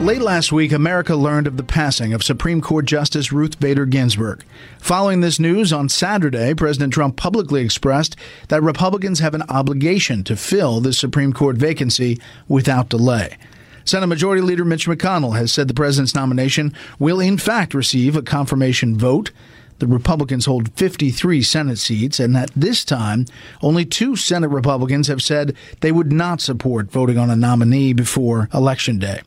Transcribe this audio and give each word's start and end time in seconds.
Late 0.00 0.20
last 0.20 0.52
week, 0.52 0.72
America 0.72 1.16
learned 1.16 1.46
of 1.46 1.56
the 1.56 1.62
passing 1.62 2.12
of 2.12 2.22
Supreme 2.22 2.60
Court 2.60 2.84
Justice 2.84 3.32
Ruth 3.32 3.58
Bader 3.58 3.86
Ginsburg. 3.86 4.44
Following 4.78 5.22
this 5.22 5.40
news, 5.40 5.72
on 5.72 5.88
Saturday, 5.88 6.52
President 6.52 6.92
Trump 6.92 7.16
publicly 7.16 7.62
expressed 7.62 8.14
that 8.48 8.62
Republicans 8.62 9.20
have 9.20 9.34
an 9.34 9.42
obligation 9.48 10.22
to 10.24 10.36
fill 10.36 10.80
the 10.80 10.92
Supreme 10.92 11.32
Court 11.32 11.56
vacancy 11.56 12.20
without 12.46 12.90
delay. 12.90 13.38
Senate 13.86 14.06
Majority 14.08 14.42
Leader 14.42 14.66
Mitch 14.66 14.86
McConnell 14.86 15.34
has 15.34 15.50
said 15.50 15.66
the 15.66 15.74
president's 15.74 16.14
nomination 16.14 16.74
will, 16.98 17.18
in 17.18 17.38
fact, 17.38 17.72
receive 17.72 18.16
a 18.16 18.22
confirmation 18.22 18.98
vote. 18.98 19.30
The 19.78 19.86
Republicans 19.86 20.44
hold 20.44 20.72
53 20.72 21.42
Senate 21.42 21.78
seats, 21.78 22.20
and 22.20 22.36
at 22.36 22.50
this 22.54 22.84
time, 22.84 23.24
only 23.62 23.86
two 23.86 24.14
Senate 24.14 24.48
Republicans 24.48 25.08
have 25.08 25.22
said 25.22 25.56
they 25.80 25.90
would 25.90 26.12
not 26.12 26.42
support 26.42 26.92
voting 26.92 27.16
on 27.16 27.30
a 27.30 27.36
nominee 27.36 27.94
before 27.94 28.50
Election 28.52 28.98
Day. 28.98 29.22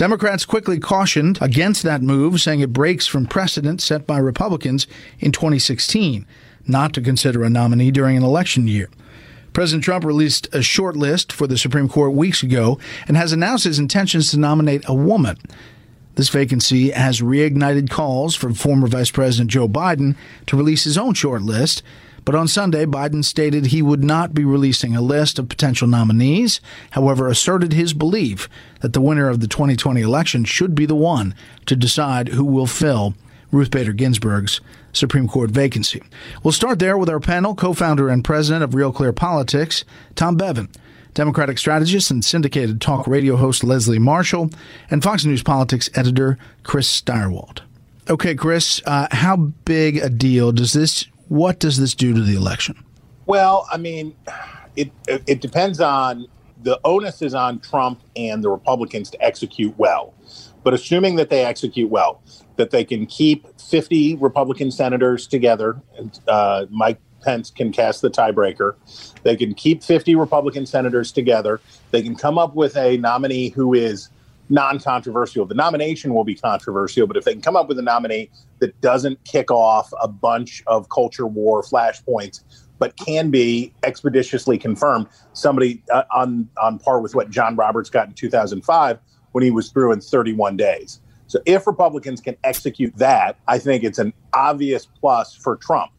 Democrats 0.00 0.46
quickly 0.46 0.78
cautioned 0.78 1.36
against 1.42 1.82
that 1.82 2.00
move, 2.00 2.40
saying 2.40 2.60
it 2.60 2.72
breaks 2.72 3.06
from 3.06 3.26
precedent 3.26 3.82
set 3.82 4.06
by 4.06 4.16
Republicans 4.16 4.86
in 5.18 5.30
2016 5.30 6.26
not 6.66 6.94
to 6.94 7.02
consider 7.02 7.44
a 7.44 7.50
nominee 7.50 7.90
during 7.90 8.16
an 8.16 8.22
election 8.22 8.66
year. 8.66 8.88
President 9.52 9.84
Trump 9.84 10.02
released 10.06 10.48
a 10.54 10.62
short 10.62 10.96
list 10.96 11.30
for 11.30 11.46
the 11.46 11.58
Supreme 11.58 11.86
Court 11.86 12.14
weeks 12.14 12.42
ago 12.42 12.78
and 13.08 13.18
has 13.18 13.34
announced 13.34 13.64
his 13.64 13.78
intentions 13.78 14.30
to 14.30 14.38
nominate 14.38 14.82
a 14.88 14.94
woman. 14.94 15.36
This 16.14 16.30
vacancy 16.30 16.92
has 16.92 17.20
reignited 17.20 17.90
calls 17.90 18.34
for 18.34 18.54
former 18.54 18.86
Vice 18.86 19.10
President 19.10 19.50
Joe 19.50 19.68
Biden 19.68 20.16
to 20.46 20.56
release 20.56 20.84
his 20.84 20.96
own 20.96 21.12
short 21.12 21.42
list 21.42 21.82
but 22.24 22.34
on 22.34 22.48
Sunday, 22.48 22.84
Biden 22.84 23.24
stated 23.24 23.66
he 23.66 23.82
would 23.82 24.04
not 24.04 24.34
be 24.34 24.44
releasing 24.44 24.94
a 24.94 25.00
list 25.00 25.38
of 25.38 25.48
potential 25.48 25.88
nominees, 25.88 26.60
however, 26.90 27.28
asserted 27.28 27.72
his 27.72 27.92
belief 27.92 28.48
that 28.80 28.92
the 28.92 29.00
winner 29.00 29.28
of 29.28 29.40
the 29.40 29.48
2020 29.48 30.00
election 30.00 30.44
should 30.44 30.74
be 30.74 30.86
the 30.86 30.94
one 30.94 31.34
to 31.66 31.76
decide 31.76 32.28
who 32.28 32.44
will 32.44 32.66
fill 32.66 33.14
Ruth 33.50 33.70
Bader 33.70 33.92
Ginsburg's 33.92 34.60
Supreme 34.92 35.28
Court 35.28 35.50
vacancy. 35.50 36.02
We'll 36.42 36.52
start 36.52 36.78
there 36.78 36.98
with 36.98 37.08
our 37.08 37.20
panel, 37.20 37.54
co 37.54 37.72
founder 37.72 38.08
and 38.08 38.24
president 38.24 38.64
of 38.64 38.70
RealClearPolitics, 38.70 39.84
Tom 40.14 40.36
Bevan. 40.36 40.68
Democratic 41.14 41.58
strategist 41.58 42.10
and 42.12 42.24
syndicated 42.24 42.80
talk 42.80 43.06
radio 43.08 43.36
host 43.36 43.64
Leslie 43.64 43.98
Marshall, 43.98 44.50
and 44.90 45.02
Fox 45.02 45.24
News 45.24 45.42
politics 45.42 45.90
editor 45.94 46.38
Chris 46.62 47.00
Stirewalt. 47.00 47.62
Okay, 48.08 48.34
Chris, 48.34 48.80
uh, 48.86 49.08
how 49.10 49.36
big 49.36 49.96
a 49.96 50.08
deal 50.08 50.52
does 50.52 50.72
this 50.72 51.06
what 51.30 51.60
does 51.60 51.78
this 51.78 51.94
do 51.94 52.12
to 52.12 52.20
the 52.20 52.34
election? 52.34 52.74
Well, 53.26 53.68
I 53.72 53.76
mean, 53.76 54.16
it 54.74 54.90
it 55.06 55.40
depends 55.40 55.80
on 55.80 56.26
the 56.60 56.80
onus 56.84 57.22
is 57.22 57.34
on 57.34 57.60
Trump 57.60 58.02
and 58.16 58.42
the 58.42 58.50
Republicans 58.50 59.10
to 59.10 59.24
execute 59.24 59.72
well. 59.78 60.12
But 60.64 60.74
assuming 60.74 61.14
that 61.16 61.30
they 61.30 61.44
execute 61.44 61.88
well, 61.88 62.20
that 62.56 62.70
they 62.70 62.84
can 62.84 63.06
keep 63.06 63.46
50 63.60 64.16
Republican 64.16 64.72
senators 64.72 65.28
together, 65.28 65.80
and 65.96 66.18
uh, 66.26 66.66
Mike 66.68 67.00
Pence 67.22 67.50
can 67.50 67.70
cast 67.70 68.02
the 68.02 68.10
tiebreaker. 68.10 68.74
They 69.22 69.36
can 69.36 69.54
keep 69.54 69.84
50 69.84 70.16
Republican 70.16 70.66
senators 70.66 71.12
together. 71.12 71.60
They 71.92 72.02
can 72.02 72.16
come 72.16 72.38
up 72.38 72.56
with 72.56 72.76
a 72.76 72.96
nominee 72.96 73.50
who 73.50 73.72
is 73.72 74.08
non-controversial. 74.50 75.46
The 75.46 75.54
nomination 75.54 76.12
will 76.12 76.24
be 76.24 76.34
controversial, 76.34 77.06
but 77.06 77.16
if 77.16 77.24
they 77.24 77.32
can 77.32 77.40
come 77.40 77.56
up 77.56 77.68
with 77.68 77.78
a 77.78 77.82
nominee 77.82 78.30
that 78.58 78.78
doesn't 78.80 79.22
kick 79.24 79.50
off 79.50 79.92
a 80.02 80.08
bunch 80.08 80.62
of 80.66 80.88
culture 80.88 81.26
war 81.26 81.62
flashpoints, 81.62 82.42
but 82.78 82.96
can 82.96 83.30
be 83.30 83.72
expeditiously 83.84 84.58
confirmed, 84.58 85.06
somebody 85.32 85.82
uh, 85.92 86.02
on 86.12 86.48
on 86.60 86.78
par 86.78 87.00
with 87.00 87.14
what 87.14 87.30
John 87.30 87.54
Roberts 87.54 87.90
got 87.90 88.08
in 88.08 88.14
2005 88.14 88.98
when 89.32 89.44
he 89.44 89.50
was 89.50 89.70
through 89.70 89.92
in 89.92 90.00
31 90.00 90.56
days. 90.56 91.00
So 91.28 91.40
if 91.46 91.66
Republicans 91.66 92.20
can 92.20 92.36
execute 92.42 92.96
that, 92.96 93.36
I 93.46 93.58
think 93.60 93.84
it's 93.84 93.98
an 93.98 94.12
obvious 94.34 94.86
plus 94.86 95.34
for 95.34 95.56
Trump. 95.56 95.92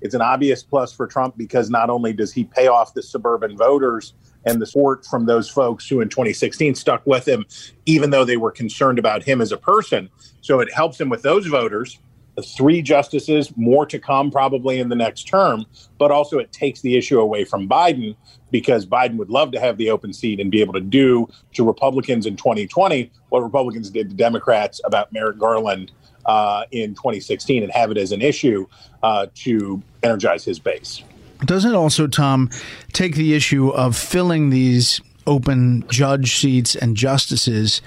It's 0.00 0.14
an 0.14 0.22
obvious 0.22 0.62
plus 0.62 0.92
for 0.92 1.06
Trump 1.06 1.36
because 1.36 1.68
not 1.68 1.90
only 1.90 2.12
does 2.12 2.32
he 2.32 2.44
pay 2.44 2.68
off 2.68 2.94
the 2.94 3.02
suburban 3.02 3.56
voters 3.56 4.14
and 4.44 4.60
the 4.60 4.66
support 4.66 5.04
from 5.06 5.26
those 5.26 5.48
folks 5.48 5.88
who 5.88 6.00
in 6.00 6.08
2016 6.08 6.74
stuck 6.74 7.06
with 7.06 7.26
him, 7.26 7.44
even 7.86 8.10
though 8.10 8.24
they 8.24 8.36
were 8.36 8.50
concerned 8.50 8.98
about 8.98 9.22
him 9.22 9.40
as 9.40 9.52
a 9.52 9.56
person. 9.56 10.08
So 10.40 10.60
it 10.60 10.72
helps 10.72 11.00
him 11.00 11.08
with 11.08 11.22
those 11.22 11.46
voters. 11.46 11.98
the 12.36 12.42
Three 12.42 12.82
justices, 12.82 13.54
more 13.56 13.84
to 13.86 13.98
come 13.98 14.30
probably 14.30 14.78
in 14.78 14.88
the 14.88 14.96
next 14.96 15.24
term, 15.24 15.66
but 15.98 16.10
also 16.10 16.38
it 16.38 16.52
takes 16.52 16.80
the 16.80 16.96
issue 16.96 17.20
away 17.20 17.44
from 17.44 17.68
Biden 17.68 18.16
because 18.50 18.86
Biden 18.86 19.16
would 19.16 19.30
love 19.30 19.52
to 19.52 19.60
have 19.60 19.76
the 19.76 19.90
open 19.90 20.12
seat 20.12 20.40
and 20.40 20.50
be 20.50 20.60
able 20.60 20.72
to 20.72 20.80
do 20.80 21.28
to 21.54 21.64
Republicans 21.64 22.26
in 22.26 22.36
2020 22.36 23.10
what 23.28 23.40
Republicans 23.40 23.90
did 23.90 24.08
to 24.10 24.16
Democrats 24.16 24.80
about 24.84 25.12
Merrick 25.12 25.38
Garland 25.38 25.92
uh, 26.26 26.64
in 26.70 26.94
2016 26.94 27.62
and 27.62 27.72
have 27.72 27.90
it 27.90 27.98
as 27.98 28.12
an 28.12 28.22
issue 28.22 28.66
uh, 29.02 29.26
to 29.34 29.82
energize 30.02 30.44
his 30.44 30.58
base. 30.58 31.02
Doesn't 31.44 31.74
also, 31.74 32.06
Tom, 32.06 32.50
take 32.92 33.14
the 33.14 33.34
issue 33.34 33.68
of 33.68 33.96
filling 33.96 34.50
these 34.50 35.00
open 35.26 35.84
judge 35.88 36.36
seats 36.36 36.74
and 36.74 36.96
justices? 36.96 37.80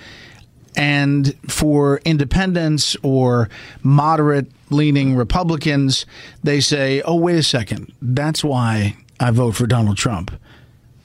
And 0.75 1.35
for 1.49 1.99
independents 2.05 2.95
or 3.03 3.49
moderate 3.83 4.49
leaning 4.69 5.15
Republicans, 5.15 6.05
they 6.43 6.61
say, 6.61 7.01
oh, 7.01 7.15
wait 7.15 7.35
a 7.35 7.43
second. 7.43 7.93
That's 8.01 8.43
why 8.43 8.95
I 9.19 9.31
vote 9.31 9.55
for 9.55 9.67
Donald 9.67 9.97
Trump. 9.97 10.31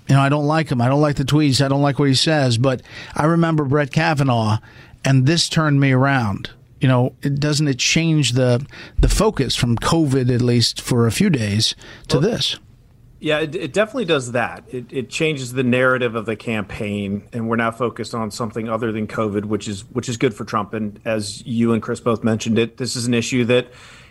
You 0.09 0.15
know, 0.15 0.21
I 0.21 0.29
don't 0.29 0.47
like 0.47 0.71
him. 0.71 0.81
I 0.81 0.89
don't 0.89 1.01
like 1.01 1.17
the 1.17 1.25
tweets. 1.25 1.65
I 1.65 1.69
don't 1.69 1.83
like 1.83 1.99
what 1.99 2.09
he 2.09 2.15
says. 2.15 2.59
But 2.59 2.81
I 3.17 3.25
remember 3.25 3.65
Brett 3.65 3.91
Kavanaugh, 3.91 4.59
and 5.05 5.27
this 5.27 5.49
turned 5.49 5.81
me 5.81 5.91
around 5.91 6.51
you 6.81 6.88
know, 6.88 7.14
it 7.22 7.41
doesn't 7.41 7.69
it 7.69 7.78
change 7.78 8.32
the 8.32 8.66
the 8.98 9.09
focus 9.09 9.56
from 9.56 9.76
COVID 9.76 10.34
at 10.34 10.42
least 10.42 10.81
for 10.81 11.06
a 11.06 11.12
few 11.12 11.31
days 11.31 11.75
to 12.09 12.19
well, 12.19 12.31
this? 12.31 12.56
Yeah, 13.19 13.41
it, 13.41 13.54
it, 13.54 13.72
definitely 13.72 14.04
does 14.04 14.32
that. 14.32 14.64
It, 14.69 14.92
it 14.92 15.09
changes 15.09 15.54
the 15.54 15.62
narrative 15.62 16.14
of 16.14 16.26
the 16.26 16.37
campaign, 16.37 17.26
and 17.32 17.48
we're 17.48 17.56
now 17.56 17.70
focused 17.70 18.14
on 18.14 18.31
something 18.31 18.69
other 18.69 18.92
than 18.92 19.06
COVID, 19.06 19.47
which 19.47 19.69
is 19.69 19.84
which 19.91 20.09
is 20.09 20.19
good 20.19 20.34
for 20.34 20.44
Trump. 20.44 20.75
And 20.75 21.00
as 21.04 21.44
you 21.47 21.72
and 21.72 21.82
Chris 21.82 21.98
both 21.98 22.22
mentioned, 22.22 22.59
it 22.59 22.76
this 22.76 22.94
is 22.94 23.06
an 23.06 23.14
issue 23.14 23.44
that 23.47 23.69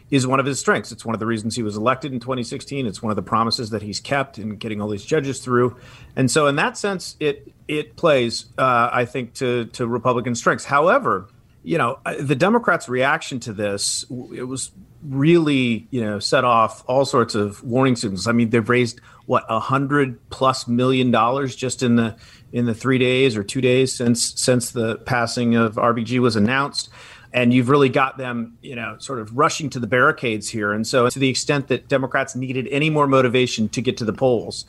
is 0.09 0.25
one 0.25 0.39
of 0.39 0.45
his 0.45 0.59
strengths. 0.59 0.91
It's 0.91 1.05
one 1.05 1.15
of 1.15 1.19
the 1.19 1.25
reasons 1.25 1.55
he 1.55 1.63
was 1.63 1.77
elected 1.77 2.13
in 2.13 2.19
2016. 2.19 2.85
It's 2.85 3.01
one 3.01 3.11
of 3.11 3.15
the 3.15 3.23
promises 3.23 3.71
that 3.71 3.81
he's 3.81 3.99
kept 3.99 4.37
in 4.37 4.55
getting 4.57 4.81
all 4.81 4.87
these 4.87 5.05
judges 5.05 5.39
through. 5.39 5.77
And 6.15 6.29
so, 6.29 6.47
in 6.47 6.55
that 6.55 6.75
sense, 6.75 7.15
it 7.19 7.53
it 7.67 7.95
plays, 7.97 8.45
uh, 8.57 8.89
I 8.91 9.05
think, 9.05 9.35
to 9.35 9.65
to 9.65 9.85
Republican 9.85 10.33
strengths. 10.33 10.65
However, 10.65 11.27
you 11.65 11.79
know, 11.79 11.97
the 12.19 12.35
Democrats' 12.35 12.87
reaction 12.87 13.39
to 13.41 13.51
this, 13.51 14.05
it 14.33 14.43
was 14.43 14.71
really, 15.03 15.87
you 15.89 15.99
know, 15.99 16.19
set 16.19 16.45
off 16.45 16.83
all 16.87 17.05
sorts 17.05 17.33
of 17.33 17.63
warning 17.63 17.95
signals. 17.95 18.27
I 18.27 18.33
mean, 18.33 18.51
they've 18.51 18.69
raised 18.69 19.01
what 19.25 19.45
a 19.49 19.59
hundred 19.59 20.29
plus 20.29 20.67
million 20.67 21.09
dollars 21.09 21.55
just 21.55 21.81
in 21.81 21.95
the 21.95 22.15
in 22.53 22.65
the 22.65 22.75
three 22.75 22.99
days 22.99 23.35
or 23.35 23.43
two 23.43 23.61
days 23.61 23.95
since 23.95 24.39
since 24.39 24.71
the 24.71 24.97
passing 24.97 25.55
of 25.55 25.75
RBG 25.75 26.19
was 26.19 26.35
announced. 26.35 26.89
And 27.33 27.53
you've 27.53 27.67
really 27.67 27.89
got 27.89 28.17
them, 28.17 28.57
you 28.61 28.75
know, 28.75 28.95
sort 28.99 29.19
of 29.19 29.35
rushing 29.35 29.69
to 29.71 29.79
the 29.79 29.87
barricades 29.87 30.47
here. 30.47 30.71
And 30.71 30.87
so, 30.87 31.09
to 31.09 31.19
the 31.19 31.27
extent 31.27 31.67
that 31.67 31.89
Democrats 31.89 32.35
needed 32.35 32.67
any 32.69 32.89
more 32.89 33.07
motivation 33.07 33.67
to 33.69 33.81
get 33.81 33.97
to 33.97 34.05
the 34.05 34.13
polls, 34.13 34.65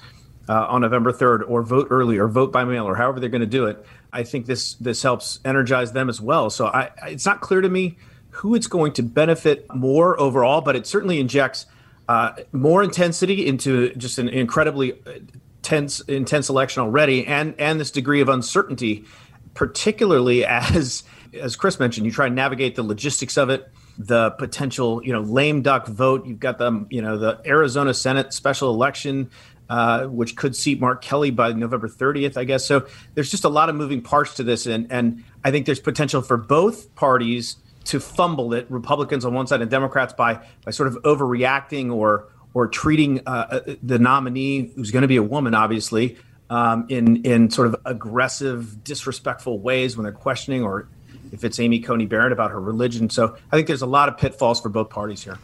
uh, 0.49 0.67
on 0.69 0.81
November 0.81 1.13
3rd 1.13 1.49
or 1.49 1.63
vote 1.63 1.89
early 1.91 2.19
or 2.19 2.29
vote 2.29 2.53
by 2.53 2.65
mail 2.65 2.85
or 2.85 2.95
however 2.95 3.21
they're 3.21 3.29
going 3.29 3.41
to 3.41 3.47
do 3.47 3.67
it. 3.67 3.85
I 4.17 4.23
think 4.23 4.47
this 4.47 4.75
this 4.75 5.03
helps 5.03 5.41
energize 5.45 5.93
them 5.93 6.09
as 6.09 6.21
well. 6.21 6.49
So 6.49 6.67
I, 6.67 6.91
it's 7.07 7.27
not 7.27 7.43
clear 7.43 7.61
to 7.61 7.69
me 7.69 7.99
who 8.31 8.55
it's 8.55 8.67
going 8.67 8.95
to 8.95 9.03
benefit 9.03 9.67
more 9.75 10.19
overall, 10.19 10.63
but 10.63 10.75
it 10.75 10.87
certainly 10.87 11.21
injects 11.21 11.67
uh, 12.09 12.33
more 12.53 12.83
intensity 12.83 13.47
into 13.47 13.93
just 13.95 14.19
an 14.19 14.31
incredibly 14.31 14.95
uh, 14.95 15.19
tense 15.61 16.01
intense 16.01 16.49
election 16.49 16.83
already, 16.83 17.27
and 17.27 17.55
and 17.59 17.79
this 17.79 17.91
degree 17.91 18.23
of 18.23 18.31
uncertainty, 18.31 19.05
particularly 19.53 20.47
as 20.47 21.05
as 21.39 21.55
Chris 21.55 21.79
mentioned, 21.79 22.07
you 22.07 22.13
try 22.13 22.27
and 22.27 22.35
navigate 22.35 22.75
the 22.75 22.83
logistics 22.83 23.37
of 23.37 23.51
it 23.51 23.71
the 23.99 24.31
potential, 24.33 25.03
you 25.03 25.13
know, 25.13 25.21
lame 25.21 25.63
duck 25.63 25.87
vote. 25.87 26.27
You've 26.27 26.41
got 26.41 26.59
the, 26.59 26.87
you 26.91 27.01
know, 27.01 27.17
the 27.17 27.41
Arizona 27.47 27.95
Senate 27.95 28.33
special 28.35 28.71
election 28.71 29.31
uh, 29.69 30.07
which 30.07 30.37
could 30.37 30.55
seat 30.55 30.81
Mark 30.81 31.03
Kelly 31.03 31.31
by 31.31 31.53
November 31.53 31.89
30th, 31.89 32.37
I 32.37 32.45
guess. 32.45 32.65
So 32.65 32.87
there's 33.15 33.31
just 33.31 33.45
a 33.45 33.49
lot 33.49 33.69
of 33.69 33.75
moving 33.75 34.03
parts 34.03 34.35
to 34.35 34.43
this, 34.43 34.67
and 34.67 34.91
and 34.91 35.25
I 35.45 35.51
think 35.51 35.67
there's 35.67 35.81
potential 35.81 36.23
for 36.23 36.37
both 36.37 36.95
parties 36.95 37.57
to 37.85 38.01
fumble 38.01 38.53
it, 38.53 38.67
Republicans 38.69 39.25
on 39.25 39.33
one 39.33 39.47
side 39.47 39.63
and 39.63 39.71
Democrats 39.71 40.13
by 40.13 40.41
by 40.65 40.71
sort 40.71 40.89
of 40.89 40.95
overreacting 41.03 41.93
or 41.93 42.29
or 42.55 42.69
treating 42.69 43.21
uh, 43.27 43.61
uh 43.67 43.75
the 43.83 43.99
nominee, 43.99 44.73
who's 44.77 44.91
going 44.91 45.03
to 45.03 45.09
be 45.09 45.17
a 45.17 45.23
woman, 45.23 45.55
obviously, 45.55 46.17
um, 46.51 46.87
in 46.89 47.25
in 47.25 47.51
sort 47.51 47.69
of 47.69 47.77
aggressive, 47.85 48.85
disrespectful 48.85 49.59
ways 49.59 49.97
when 49.97 50.05
they're 50.05 50.13
questioning, 50.13 50.63
or 50.63 50.89
if 51.33 51.45
it's 51.45 51.59
Amy 51.59 51.81
Coney 51.81 52.07
Barrett 52.07 52.33
about 52.33 52.51
her 52.51 52.61
religion. 52.61 53.11
So 53.11 53.37
I 53.51 53.57
think 53.57 53.67
there's 53.67 53.83
a 53.83 53.87
lot 53.87 54.09
of 54.09 54.17
pitfalls 54.17 54.61
for 54.61 54.69
both 54.69 54.91
parties 54.91 55.23
here. 55.23 55.39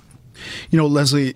You 0.71 0.79
know, 0.79 0.87
Leslie, 0.87 1.35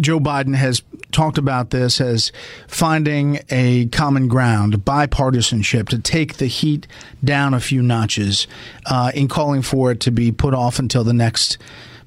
Joe 0.00 0.20
Biden 0.20 0.54
has 0.54 0.82
talked 1.10 1.38
about 1.38 1.70
this 1.70 2.00
as 2.00 2.30
finding 2.66 3.40
a 3.50 3.86
common 3.86 4.28
ground, 4.28 4.84
bipartisanship, 4.84 5.88
to 5.88 5.98
take 5.98 6.36
the 6.36 6.46
heat 6.46 6.86
down 7.24 7.54
a 7.54 7.60
few 7.60 7.82
notches 7.82 8.46
uh, 8.86 9.10
in 9.14 9.28
calling 9.28 9.62
for 9.62 9.90
it 9.90 10.00
to 10.00 10.10
be 10.10 10.30
put 10.30 10.54
off 10.54 10.78
until 10.78 11.02
the 11.02 11.12
next 11.12 11.58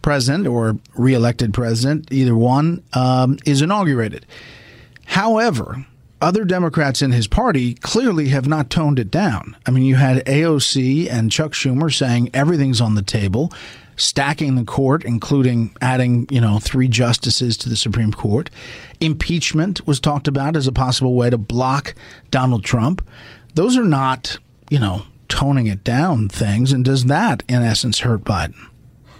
president 0.01 0.47
or 0.47 0.77
reelected 0.95 1.53
president, 1.53 2.11
either 2.11 2.35
one, 2.35 2.83
um, 2.93 3.37
is 3.45 3.61
inaugurated. 3.61 4.25
However, 5.05 5.85
other 6.21 6.45
Democrats 6.45 7.01
in 7.01 7.11
his 7.11 7.27
party 7.27 7.73
clearly 7.75 8.29
have 8.29 8.47
not 8.47 8.69
toned 8.69 8.99
it 8.99 9.11
down. 9.11 9.57
I 9.65 9.71
mean, 9.71 9.83
you 9.83 9.95
had 9.95 10.25
AOC 10.25 11.11
and 11.11 11.31
Chuck 11.31 11.53
Schumer 11.53 11.93
saying 11.93 12.29
everything's 12.33 12.79
on 12.79 12.95
the 12.95 13.01
table, 13.01 13.51
stacking 14.01 14.55
the 14.55 14.63
court, 14.63 15.05
including 15.05 15.75
adding, 15.81 16.27
you 16.29 16.41
know, 16.41 16.59
three 16.59 16.87
justices 16.87 17.57
to 17.57 17.69
the 17.69 17.75
Supreme 17.75 18.11
Court. 18.11 18.49
Impeachment 18.99 19.85
was 19.87 19.99
talked 19.99 20.27
about 20.27 20.55
as 20.55 20.67
a 20.67 20.71
possible 20.71 21.13
way 21.13 21.29
to 21.29 21.37
block 21.37 21.95
Donald 22.29 22.63
Trump. 22.63 23.07
Those 23.53 23.77
are 23.77 23.85
not, 23.85 24.37
you 24.69 24.79
know, 24.79 25.03
toning 25.27 25.67
it 25.67 25.83
down 25.83 26.29
things. 26.29 26.71
And 26.71 26.83
does 26.83 27.05
that, 27.05 27.43
in 27.47 27.61
essence, 27.61 27.99
hurt 27.99 28.23
Biden? 28.23 28.55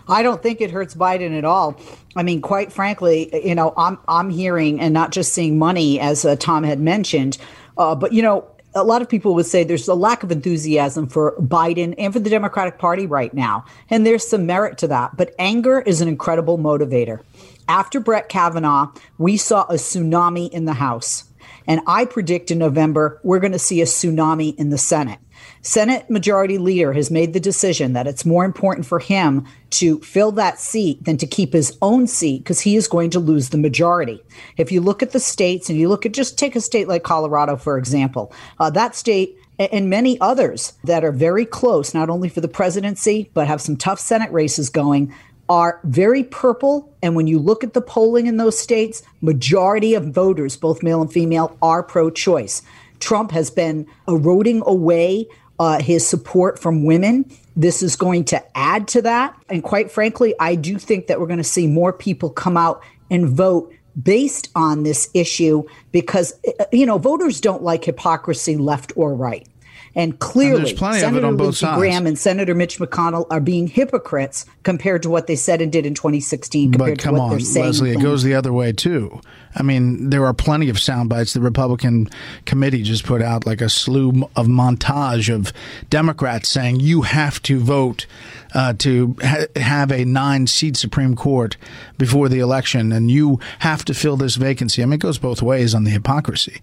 I 0.08 0.24
don't 0.24 0.44
think 0.44 0.60
it 0.60 0.72
hurts 0.72 0.94
Biden 0.94 1.38
at 1.38 1.46
all. 1.46 1.80
I 2.16 2.24
mean, 2.24 2.42
quite 2.42 2.72
frankly, 2.72 3.30
you 3.46 3.56
know, 3.56 3.74
I'm 3.78 3.98
I'm 4.08 4.30
hearing 4.30 4.82
and 4.82 4.94
not 4.94 5.12
just 5.12 5.32
seeing 5.32 5.58
money, 5.58 6.00
as 6.00 6.26
uh, 6.26 6.36
Tom 6.36 6.64
had 6.64 6.80
mentioned, 6.80 7.38
uh, 7.78 7.96
but 7.96 8.12
you 8.12 8.22
know, 8.22 8.46
a 8.74 8.84
lot 8.84 9.02
of 9.02 9.10
people 9.10 9.34
would 9.36 9.46
say 9.46 9.64
there's 9.64 9.88
a 9.88 9.94
lack 9.94 10.24
of 10.24 10.32
enthusiasm 10.32 11.08
for 11.08 11.36
Biden 11.38 11.94
and 11.98 12.14
for 12.14 12.20
the 12.20 12.30
Democratic 12.30 12.78
Party 12.78 13.06
right 13.06 13.34
now, 13.34 13.66
and 13.90 14.06
there's 14.06 14.28
some 14.28 14.46
merit 14.46 14.78
to 14.80 14.88
that. 14.88 15.18
But 15.18 15.36
anger 15.38 15.82
is 15.82 16.02
an 16.02 16.08
incredible 16.08 16.58
motivator. 16.58 17.22
After 17.68 18.00
Brett 18.00 18.30
Kavanaugh, 18.30 18.92
we 19.18 19.38
saw 19.38 19.64
a 19.64 19.76
tsunami 19.76 20.50
in 20.50 20.66
the 20.66 20.74
House. 20.74 21.26
And 21.68 21.82
I 21.86 22.06
predict 22.06 22.52
in 22.52 22.58
November, 22.58 23.20
we're 23.24 23.40
going 23.40 23.52
to 23.52 23.60
see 23.60 23.82
a 23.82 23.86
tsunami 23.86 24.56
in 24.58 24.72
the 24.72 24.78
Senate. 24.78 25.20
Senate 25.64 26.10
Majority 26.10 26.58
Leader 26.58 26.92
has 26.94 27.12
made 27.12 27.34
the 27.34 27.40
decision 27.40 27.94
that 27.94 28.08
it's 28.08 28.26
more 28.26 28.44
important 28.46 28.86
for 28.86 29.00
him 29.00 29.46
to 29.72 30.00
fill 30.00 30.32
that 30.34 30.60
seat 30.60 31.04
than 31.06 31.18
to 31.18 31.28
keep 31.28 31.54
his 31.54 31.78
own 31.82 32.08
seat 32.08 32.40
because 32.40 32.62
he 32.62 32.76
is 32.76 32.88
going 32.88 33.12
to 33.12 33.20
lose 33.20 33.50
the 33.50 33.58
majority. 33.58 34.24
If 34.58 34.72
you 34.72 34.82
look 34.82 35.04
at 35.04 35.12
the 35.12 35.20
states 35.20 35.70
and 35.70 35.78
you 35.78 35.88
look 35.88 36.06
at 36.06 36.14
just 36.14 36.40
take 36.40 36.56
a 36.56 36.62
state 36.62 36.88
like 36.88 37.04
Colorado, 37.04 37.58
for 37.58 37.78
example, 37.78 38.34
uh, 38.60 38.72
that 38.72 38.96
state 38.96 39.38
and 39.60 39.90
many 39.90 40.20
others 40.20 40.74
that 40.84 41.04
are 41.04 41.12
very 41.12 41.46
close, 41.46 41.94
not 41.94 42.10
only 42.10 42.30
for 42.30 42.42
the 42.42 42.48
presidency, 42.48 43.30
but 43.36 43.48
have 43.48 43.62
some 43.62 43.78
tough 43.78 44.00
Senate 44.00 44.32
races 44.32 44.70
going, 44.70 45.14
are 45.48 45.80
very 45.84 46.24
purple. 46.24 46.92
And 47.04 47.16
when 47.16 47.28
you 47.28 47.38
look 47.38 47.64
at 47.64 47.74
the 47.74 47.82
polling 47.82 48.26
in 48.26 48.38
those 48.38 48.58
states, 48.58 49.04
majority 49.22 49.94
of 49.94 50.06
voters, 50.06 50.58
both 50.58 50.82
male 50.82 51.02
and 51.02 51.12
female, 51.12 51.56
are 51.62 51.84
pro 51.84 52.10
choice. 52.10 52.64
Trump 53.00 53.32
has 53.32 53.52
been 53.52 53.86
eroding 54.08 54.64
away 54.66 55.28
uh, 55.62 55.80
his 55.80 56.08
support 56.08 56.58
from 56.58 56.86
women. 56.86 57.24
This 57.56 57.84
is 57.84 57.96
going 57.96 58.26
to 58.26 58.58
add 58.58 58.88
to 58.90 59.04
that. 59.04 59.38
And 59.48 59.62
quite 59.62 59.92
frankly, 59.92 60.34
I 60.40 60.56
do 60.56 60.80
think 60.80 61.06
that 61.06 61.20
we're 61.20 61.28
going 61.28 61.38
to 61.38 61.44
see 61.44 61.68
more 61.68 61.94
people 61.94 62.32
come 62.32 62.58
out 62.58 62.82
and 63.12 63.30
vote 63.30 63.72
based 64.02 64.50
on 64.56 64.82
this 64.82 65.08
issue 65.14 65.62
because, 65.92 66.34
uh, 66.60 66.66
you 66.72 66.88
know, 66.88 66.98
voters 66.98 67.40
don't 67.40 67.62
like 67.62 67.86
hypocrisy 67.86 68.58
left 68.58 68.92
or 68.96 69.14
right. 69.14 69.48
And 69.94 70.18
clearly, 70.20 70.72
and 70.72 70.80
Senator 70.80 71.32
Lindsey 71.32 71.66
Graham 71.66 72.08
and 72.08 72.18
Senator 72.18 72.56
Mitch 72.56 72.80
McConnell 72.80 73.28
are 73.30 73.42
being 73.42 73.68
hypocrites 73.68 74.46
compared 74.64 75.04
to 75.04 75.10
what 75.10 75.28
they 75.28 75.36
said 75.36 75.62
and 75.62 75.70
did 75.70 75.86
in 75.86 75.94
2016. 75.94 76.72
Compared 76.72 76.98
But 76.98 77.04
come 77.04 77.20
on, 77.20 77.38
Leslie, 77.38 77.92
it 77.92 78.02
goes 78.02 78.24
the 78.24 78.34
other 78.34 78.54
way 78.54 78.72
too. 78.72 79.20
I 79.54 79.64
mean, 79.64 80.10
there 80.10 80.26
are 80.26 80.34
plenty 80.34 80.70
of 80.70 80.80
sound 80.80 81.10
bites. 81.10 81.34
The 81.34 81.42
Republican 81.42 82.08
committee 82.46 82.84
just 82.84 83.04
put 83.04 83.22
out 83.22 83.46
like 83.46 83.60
a 83.60 83.70
slew 83.70 84.30
of 84.36 84.48
montage 84.48 85.34
of 85.34 85.52
Democrats 85.90 86.48
saying 86.48 86.80
you 86.80 87.02
have 87.02 87.42
to 87.44 87.60
vote 87.60 88.06
uh, 88.54 88.74
to 88.80 89.16
ha- 89.22 89.48
have 89.58 89.92
a 89.92 90.06
nine 90.06 90.48
seat 90.48 90.78
Supreme 90.78 91.16
Court 91.16 91.58
before 91.98 92.30
the 92.30 92.40
election, 92.40 92.94
and 92.94 93.12
you 93.12 93.40
have 93.60 93.84
to 93.86 93.94
fill 93.94 94.16
this 94.16 94.36
vacancy. 94.36 94.82
I 94.82 94.86
mean, 94.86 94.94
it 94.94 95.00
goes 95.00 95.18
both 95.18 95.42
ways 95.42 95.76
on 95.76 95.84
the 95.84 95.92
hypocrisy. 95.92 96.62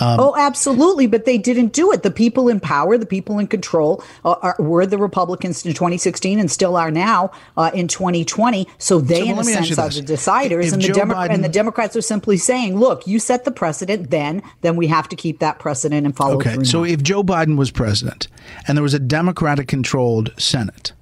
Um, 0.00 0.20
oh, 0.20 0.34
absolutely. 0.36 1.06
But 1.06 1.24
they 1.24 1.38
didn't 1.38 1.72
do 1.72 1.92
it. 1.92 2.02
The 2.02 2.10
people 2.10 2.48
in 2.48 2.60
power, 2.60 2.98
the 2.98 3.06
people 3.06 3.38
in 3.38 3.46
control, 3.46 4.02
uh, 4.24 4.36
are, 4.42 4.56
were 4.58 4.86
the 4.86 4.98
Republicans 4.98 5.64
in 5.64 5.72
2016 5.72 6.38
and 6.38 6.50
still 6.50 6.76
are 6.76 6.90
now 6.90 7.30
uh, 7.56 7.70
in 7.74 7.88
2020. 7.88 8.68
So 8.78 9.00
they, 9.00 9.20
so, 9.20 9.30
in 9.30 9.38
a 9.38 9.44
sense, 9.44 9.78
are 9.78 9.88
the 9.88 10.00
deciders. 10.00 10.72
and 10.72 10.82
the, 10.82 10.92
Demo- 10.92 11.14
Biden- 11.14 11.30
and 11.30 11.44
the 11.44 11.48
Democrats 11.48 11.96
are 11.96 12.02
simply 12.02 12.36
saying, 12.36 12.78
look, 12.78 13.06
you 13.06 13.18
set 13.18 13.44
the 13.44 13.50
precedent 13.50 14.10
then, 14.10 14.42
then 14.60 14.76
we 14.76 14.86
have 14.86 15.08
to 15.08 15.16
keep 15.16 15.38
that 15.40 15.58
precedent 15.58 16.06
and 16.06 16.16
follow 16.16 16.36
okay, 16.36 16.54
through. 16.54 16.64
So 16.64 16.84
if 16.84 17.02
Joe 17.02 17.22
Biden 17.22 17.56
was 17.56 17.70
president 17.70 18.28
and 18.66 18.76
there 18.76 18.82
was 18.82 18.94
a 18.94 18.98
Democratic 18.98 19.68
controlled 19.68 20.32
Senate, 20.38 20.92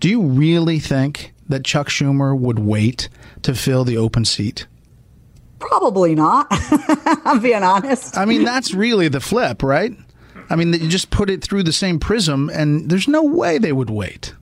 do 0.00 0.08
you 0.08 0.22
really 0.22 0.78
think 0.78 1.32
that 1.48 1.64
Chuck 1.64 1.88
Schumer 1.88 2.38
would 2.38 2.58
wait 2.58 3.08
to 3.42 3.54
fill 3.54 3.84
the 3.84 3.96
open 3.96 4.24
seat? 4.24 4.66
Probably 5.58 6.14
not. 6.14 6.46
I'm 7.24 7.40
being 7.40 7.62
honest. 7.62 8.16
I 8.16 8.24
mean, 8.24 8.44
that's 8.44 8.72
really 8.72 9.08
the 9.08 9.20
flip, 9.20 9.62
right? 9.62 9.92
I 10.50 10.56
mean, 10.56 10.72
you 10.72 10.88
just 10.88 11.10
put 11.10 11.28
it 11.28 11.42
through 11.42 11.64
the 11.64 11.72
same 11.72 11.98
prism, 11.98 12.48
and 12.50 12.90
there's 12.90 13.08
no 13.08 13.22
way 13.22 13.58
they 13.58 13.72
would 13.72 13.90
wait. 13.90 14.34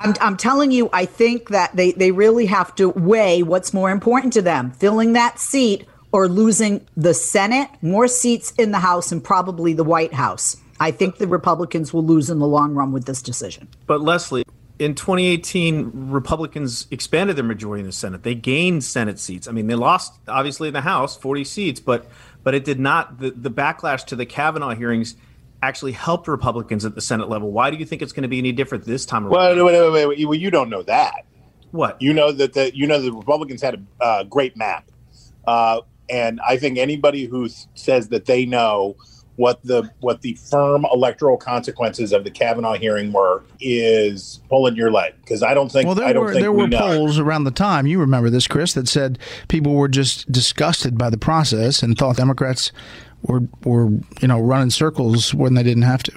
I'm, 0.00 0.14
I'm 0.20 0.36
telling 0.36 0.70
you, 0.70 0.90
I 0.92 1.06
think 1.06 1.48
that 1.48 1.74
they, 1.74 1.92
they 1.92 2.10
really 2.10 2.46
have 2.46 2.74
to 2.76 2.90
weigh 2.90 3.42
what's 3.42 3.72
more 3.72 3.90
important 3.90 4.32
to 4.34 4.42
them 4.42 4.70
filling 4.72 5.14
that 5.14 5.38
seat 5.38 5.86
or 6.12 6.28
losing 6.28 6.86
the 6.96 7.14
Senate, 7.14 7.68
more 7.82 8.08
seats 8.08 8.52
in 8.58 8.70
the 8.70 8.78
House, 8.78 9.12
and 9.12 9.22
probably 9.22 9.72
the 9.72 9.84
White 9.84 10.14
House. 10.14 10.56
I 10.80 10.90
think 10.92 11.18
the 11.18 11.26
Republicans 11.26 11.92
will 11.92 12.04
lose 12.04 12.30
in 12.30 12.38
the 12.38 12.46
long 12.46 12.74
run 12.74 12.92
with 12.92 13.04
this 13.04 13.20
decision. 13.20 13.68
But, 13.86 14.00
Leslie, 14.00 14.44
in 14.78 14.94
2018, 14.94 15.90
Republicans 15.94 16.86
expanded 16.90 17.36
their 17.36 17.44
majority 17.44 17.80
in 17.80 17.86
the 17.86 17.92
Senate. 17.92 18.22
They 18.22 18.34
gained 18.34 18.84
Senate 18.84 19.18
seats. 19.18 19.48
I 19.48 19.52
mean, 19.52 19.66
they 19.66 19.74
lost 19.74 20.18
obviously 20.28 20.68
in 20.68 20.74
the 20.74 20.80
House 20.80 21.16
40 21.16 21.44
seats, 21.44 21.80
but 21.80 22.06
but 22.44 22.54
it 22.54 22.64
did 22.64 22.78
not. 22.78 23.18
The, 23.18 23.30
the 23.30 23.50
backlash 23.50 24.04
to 24.06 24.16
the 24.16 24.24
Kavanaugh 24.24 24.74
hearings 24.74 25.16
actually 25.62 25.92
helped 25.92 26.28
Republicans 26.28 26.84
at 26.84 26.94
the 26.94 27.00
Senate 27.00 27.28
level. 27.28 27.50
Why 27.50 27.70
do 27.70 27.76
you 27.76 27.84
think 27.84 28.02
it's 28.02 28.12
going 28.12 28.22
to 28.22 28.28
be 28.28 28.38
any 28.38 28.52
different 28.52 28.84
this 28.84 29.04
time 29.04 29.24
around? 29.24 29.32
Well, 29.32 29.64
wait, 29.64 29.72
wait, 29.72 29.92
wait, 29.92 30.06
wait. 30.06 30.26
Well, 30.26 30.38
you 30.38 30.50
don't 30.50 30.70
know 30.70 30.82
that. 30.84 31.24
What 31.70 32.00
you 32.00 32.14
know 32.14 32.32
that 32.32 32.54
the 32.54 32.74
you 32.74 32.86
know 32.86 33.00
the 33.00 33.12
Republicans 33.12 33.60
had 33.60 33.84
a 34.00 34.02
uh, 34.02 34.24
great 34.24 34.56
map, 34.56 34.90
uh, 35.46 35.82
and 36.08 36.40
I 36.46 36.56
think 36.56 36.78
anybody 36.78 37.26
who 37.26 37.48
says 37.74 38.08
that 38.08 38.24
they 38.24 38.46
know 38.46 38.96
what 39.38 39.62
the 39.62 39.88
what 40.00 40.20
the 40.22 40.34
firm 40.34 40.84
electoral 40.92 41.36
consequences 41.36 42.12
of 42.12 42.24
the 42.24 42.30
Kavanaugh 42.30 42.74
hearing 42.74 43.12
were 43.12 43.44
is 43.60 44.40
pulling 44.48 44.74
your 44.74 44.90
leg 44.90 45.14
because 45.20 45.44
I 45.44 45.54
don't 45.54 45.70
think 45.70 45.86
well 45.86 45.94
there 45.94 46.06
I 46.06 46.12
don't 46.12 46.24
were 46.24 46.32
think 46.32 46.42
there 46.42 46.50
we 46.50 46.62
were 46.62 46.68
know. 46.68 46.78
polls 46.78 47.20
around 47.20 47.44
the 47.44 47.52
time 47.52 47.86
you 47.86 48.00
remember 48.00 48.30
this 48.30 48.48
Chris 48.48 48.72
that 48.74 48.88
said 48.88 49.16
people 49.46 49.74
were 49.74 49.86
just 49.86 50.30
disgusted 50.30 50.98
by 50.98 51.08
the 51.08 51.16
process 51.16 51.84
and 51.84 51.96
thought 51.96 52.16
Democrats 52.16 52.72
were 53.22 53.42
were 53.64 53.90
you 54.20 54.26
know 54.26 54.40
running 54.40 54.70
circles 54.70 55.32
when 55.32 55.54
they 55.54 55.62
didn't 55.62 55.84
have 55.84 56.02
to. 56.02 56.12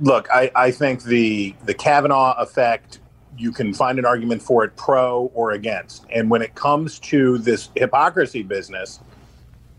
Look, 0.00 0.26
I, 0.32 0.50
I 0.56 0.70
think 0.70 1.04
the 1.04 1.54
the 1.66 1.74
Kavanaugh 1.74 2.34
effect 2.38 3.00
you 3.36 3.52
can 3.52 3.74
find 3.74 3.98
an 3.98 4.06
argument 4.06 4.40
for 4.40 4.64
it 4.64 4.76
pro 4.76 5.30
or 5.34 5.52
against. 5.52 6.06
And 6.10 6.30
when 6.30 6.40
it 6.40 6.54
comes 6.54 6.98
to 7.00 7.38
this 7.38 7.68
hypocrisy 7.74 8.42
business, 8.42 9.00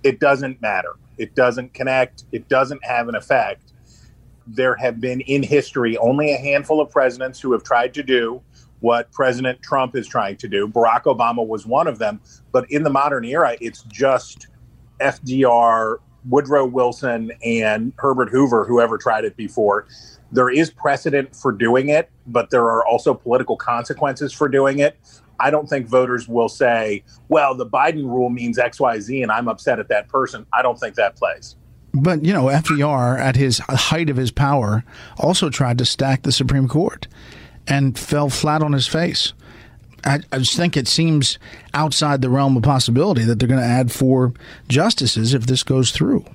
it 0.03 0.19
doesn't 0.19 0.61
matter 0.61 0.95
it 1.17 1.35
doesn't 1.35 1.73
connect. 1.73 2.25
It 2.31 2.47
doesn't 2.49 2.83
have 2.85 3.07
an 3.07 3.15
effect. 3.15 3.73
There 4.45 4.75
have 4.75 4.99
been 4.99 5.21
in 5.21 5.43
history 5.43 5.97
only 5.97 6.33
a 6.33 6.37
handful 6.37 6.81
of 6.81 6.89
presidents 6.89 7.39
who 7.39 7.51
have 7.53 7.63
tried 7.63 7.93
to 7.93 8.03
do 8.03 8.41
what 8.81 9.09
President 9.13 9.61
Trump 9.61 9.95
is 9.95 10.05
trying 10.05 10.35
to 10.35 10.47
do. 10.49 10.67
Barack 10.67 11.03
Obama 11.03 11.45
was 11.47 11.65
one 11.65 11.87
of 11.87 11.99
them. 11.99 12.19
But 12.51 12.69
in 12.69 12.83
the 12.83 12.89
modern 12.89 13.23
era, 13.23 13.55
it's 13.61 13.83
just 13.83 14.47
FDR, 14.99 15.99
Woodrow 16.27 16.65
Wilson, 16.65 17.31
and 17.45 17.93
Herbert 17.97 18.29
Hoover, 18.29 18.65
whoever 18.65 18.97
tried 18.97 19.23
it 19.23 19.37
before. 19.37 19.87
There 20.33 20.49
is 20.49 20.69
precedent 20.71 21.35
for 21.35 21.51
doing 21.51 21.89
it, 21.89 22.09
but 22.27 22.49
there 22.49 22.63
are 22.63 22.85
also 22.85 23.13
political 23.13 23.55
consequences 23.55 24.33
for 24.33 24.49
doing 24.49 24.79
it. 24.79 24.97
I 25.39 25.51
don't 25.51 25.69
think 25.69 25.87
voters 25.87 26.27
will 26.27 26.49
say, 26.49 27.03
well, 27.29 27.55
the 27.55 27.65
Biden 27.65 28.05
rule 28.05 28.29
means 28.29 28.57
XYZ 28.57 29.23
and 29.23 29.31
I'm 29.31 29.47
upset 29.47 29.79
at 29.79 29.87
that 29.89 30.09
person. 30.09 30.45
I 30.51 30.61
don't 30.61 30.79
think 30.79 30.95
that 30.95 31.15
plays. 31.15 31.55
But, 31.93 32.25
you 32.25 32.33
know, 32.33 32.45
FDR, 32.45 33.19
at 33.19 33.35
his 33.35 33.59
height 33.59 34.09
of 34.09 34.17
his 34.17 34.31
power, 34.31 34.83
also 35.17 35.49
tried 35.51 35.77
to 35.77 35.85
stack 35.85 36.23
the 36.23 36.31
Supreme 36.31 36.67
Court. 36.67 37.07
and 37.67 37.97
fell 37.97 38.29
flat 38.29 38.61
on 38.61 38.73
his 38.73 38.87
face. 38.87 39.33
I, 40.03 40.19
I 40.31 40.39
just 40.39 40.55
think 40.55 40.75
it 40.75 40.87
seems 40.87 41.39
outside 41.73 42.21
the 42.21 42.29
realm 42.29 42.57
of 42.57 42.63
possibility 42.63 43.23
that 43.23 43.39
they're 43.39 43.47
going 43.47 43.61
to 43.61 43.65
add 43.65 43.91
four 43.91 44.33
justices 44.67 45.33
if 45.33 45.45
this 45.45 45.63
goes 45.63 45.91
through. 45.91 46.25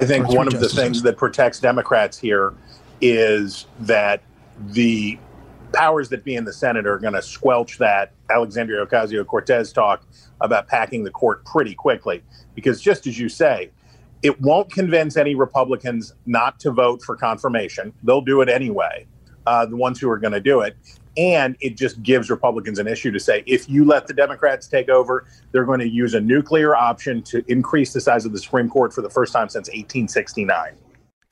I 0.00 0.06
think 0.06 0.28
one 0.28 0.48
of 0.48 0.58
the 0.58 0.68
things 0.68 1.02
that 1.02 1.16
protects 1.16 1.60
Democrats 1.60 2.18
here 2.18 2.54
is 3.04 3.66
that 3.80 4.22
the 4.68 5.18
powers 5.74 6.08
that 6.08 6.24
be 6.24 6.36
in 6.36 6.44
the 6.46 6.52
Senate 6.54 6.86
are 6.86 6.98
going 6.98 7.12
to 7.12 7.20
squelch 7.20 7.76
that 7.76 8.12
Alexandria 8.30 8.86
Ocasio 8.86 9.26
Cortez 9.26 9.74
talk 9.74 10.06
about 10.40 10.68
packing 10.68 11.04
the 11.04 11.10
court 11.10 11.44
pretty 11.44 11.74
quickly. 11.74 12.22
Because 12.54 12.80
just 12.80 13.06
as 13.06 13.18
you 13.18 13.28
say, 13.28 13.70
it 14.22 14.40
won't 14.40 14.72
convince 14.72 15.18
any 15.18 15.34
Republicans 15.34 16.14
not 16.24 16.58
to 16.60 16.70
vote 16.70 17.02
for 17.02 17.14
confirmation. 17.14 17.92
They'll 18.04 18.22
do 18.22 18.40
it 18.40 18.48
anyway, 18.48 19.06
uh, 19.46 19.66
the 19.66 19.76
ones 19.76 20.00
who 20.00 20.08
are 20.08 20.18
going 20.18 20.32
to 20.32 20.40
do 20.40 20.60
it. 20.60 20.74
And 21.18 21.56
it 21.60 21.76
just 21.76 22.02
gives 22.02 22.30
Republicans 22.30 22.78
an 22.78 22.88
issue 22.88 23.10
to 23.10 23.20
say 23.20 23.44
if 23.46 23.68
you 23.68 23.84
let 23.84 24.06
the 24.06 24.14
Democrats 24.14 24.66
take 24.66 24.88
over, 24.88 25.26
they're 25.52 25.66
going 25.66 25.80
to 25.80 25.88
use 25.88 26.14
a 26.14 26.20
nuclear 26.22 26.74
option 26.74 27.22
to 27.24 27.44
increase 27.52 27.92
the 27.92 28.00
size 28.00 28.24
of 28.24 28.32
the 28.32 28.38
Supreme 28.38 28.70
Court 28.70 28.94
for 28.94 29.02
the 29.02 29.10
first 29.10 29.34
time 29.34 29.50
since 29.50 29.68
1869. 29.68 30.76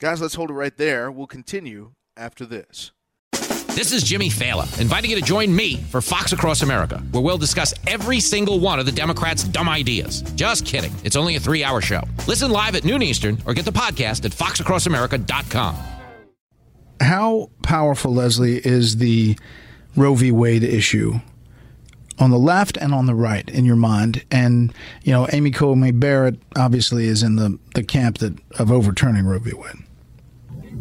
Guys, 0.03 0.19
let's 0.19 0.35
hold 0.35 0.49
it 0.49 0.53
right 0.53 0.75
there. 0.75 1.09
We'll 1.09 1.27
continue 1.27 1.93
after 2.17 2.45
this. 2.45 2.91
This 3.31 3.93
is 3.93 4.03
Jimmy 4.03 4.29
Failla, 4.29 4.67
inviting 4.81 5.09
you 5.09 5.15
to 5.15 5.21
join 5.21 5.55
me 5.55 5.77
for 5.77 6.01
Fox 6.01 6.33
Across 6.33 6.61
America, 6.61 6.97
where 7.11 7.23
we'll 7.23 7.37
discuss 7.37 7.73
every 7.87 8.19
single 8.19 8.59
one 8.59 8.79
of 8.79 8.85
the 8.85 8.91
Democrats' 8.91 9.45
dumb 9.45 9.69
ideas. 9.69 10.21
Just 10.35 10.65
kidding. 10.65 10.91
It's 11.05 11.15
only 11.15 11.37
a 11.37 11.39
three 11.39 11.63
hour 11.63 11.79
show. 11.79 12.01
Listen 12.27 12.51
live 12.51 12.75
at 12.75 12.83
noon 12.83 13.01
Eastern 13.01 13.41
or 13.45 13.53
get 13.53 13.63
the 13.63 13.71
podcast 13.71 14.25
at 14.25 14.31
foxacrossamerica.com. 14.31 15.77
How 16.99 17.49
powerful, 17.61 18.13
Leslie, 18.13 18.57
is 18.57 18.97
the 18.97 19.39
Roe 19.95 20.15
v. 20.15 20.33
Wade 20.33 20.65
issue 20.65 21.13
on 22.19 22.29
the 22.29 22.37
left 22.37 22.75
and 22.75 22.93
on 22.93 23.05
the 23.05 23.15
right 23.15 23.49
in 23.49 23.63
your 23.63 23.77
mind? 23.77 24.25
And, 24.29 24.73
you 25.03 25.13
know, 25.13 25.29
Amy 25.31 25.51
Coney 25.51 25.91
Barrett 25.91 26.41
obviously 26.57 27.07
is 27.07 27.23
in 27.23 27.37
the, 27.37 27.57
the 27.73 27.85
camp 27.85 28.17
that 28.17 28.37
of 28.59 28.69
overturning 28.69 29.25
Roe 29.25 29.39
v. 29.39 29.53
Wade 29.53 29.82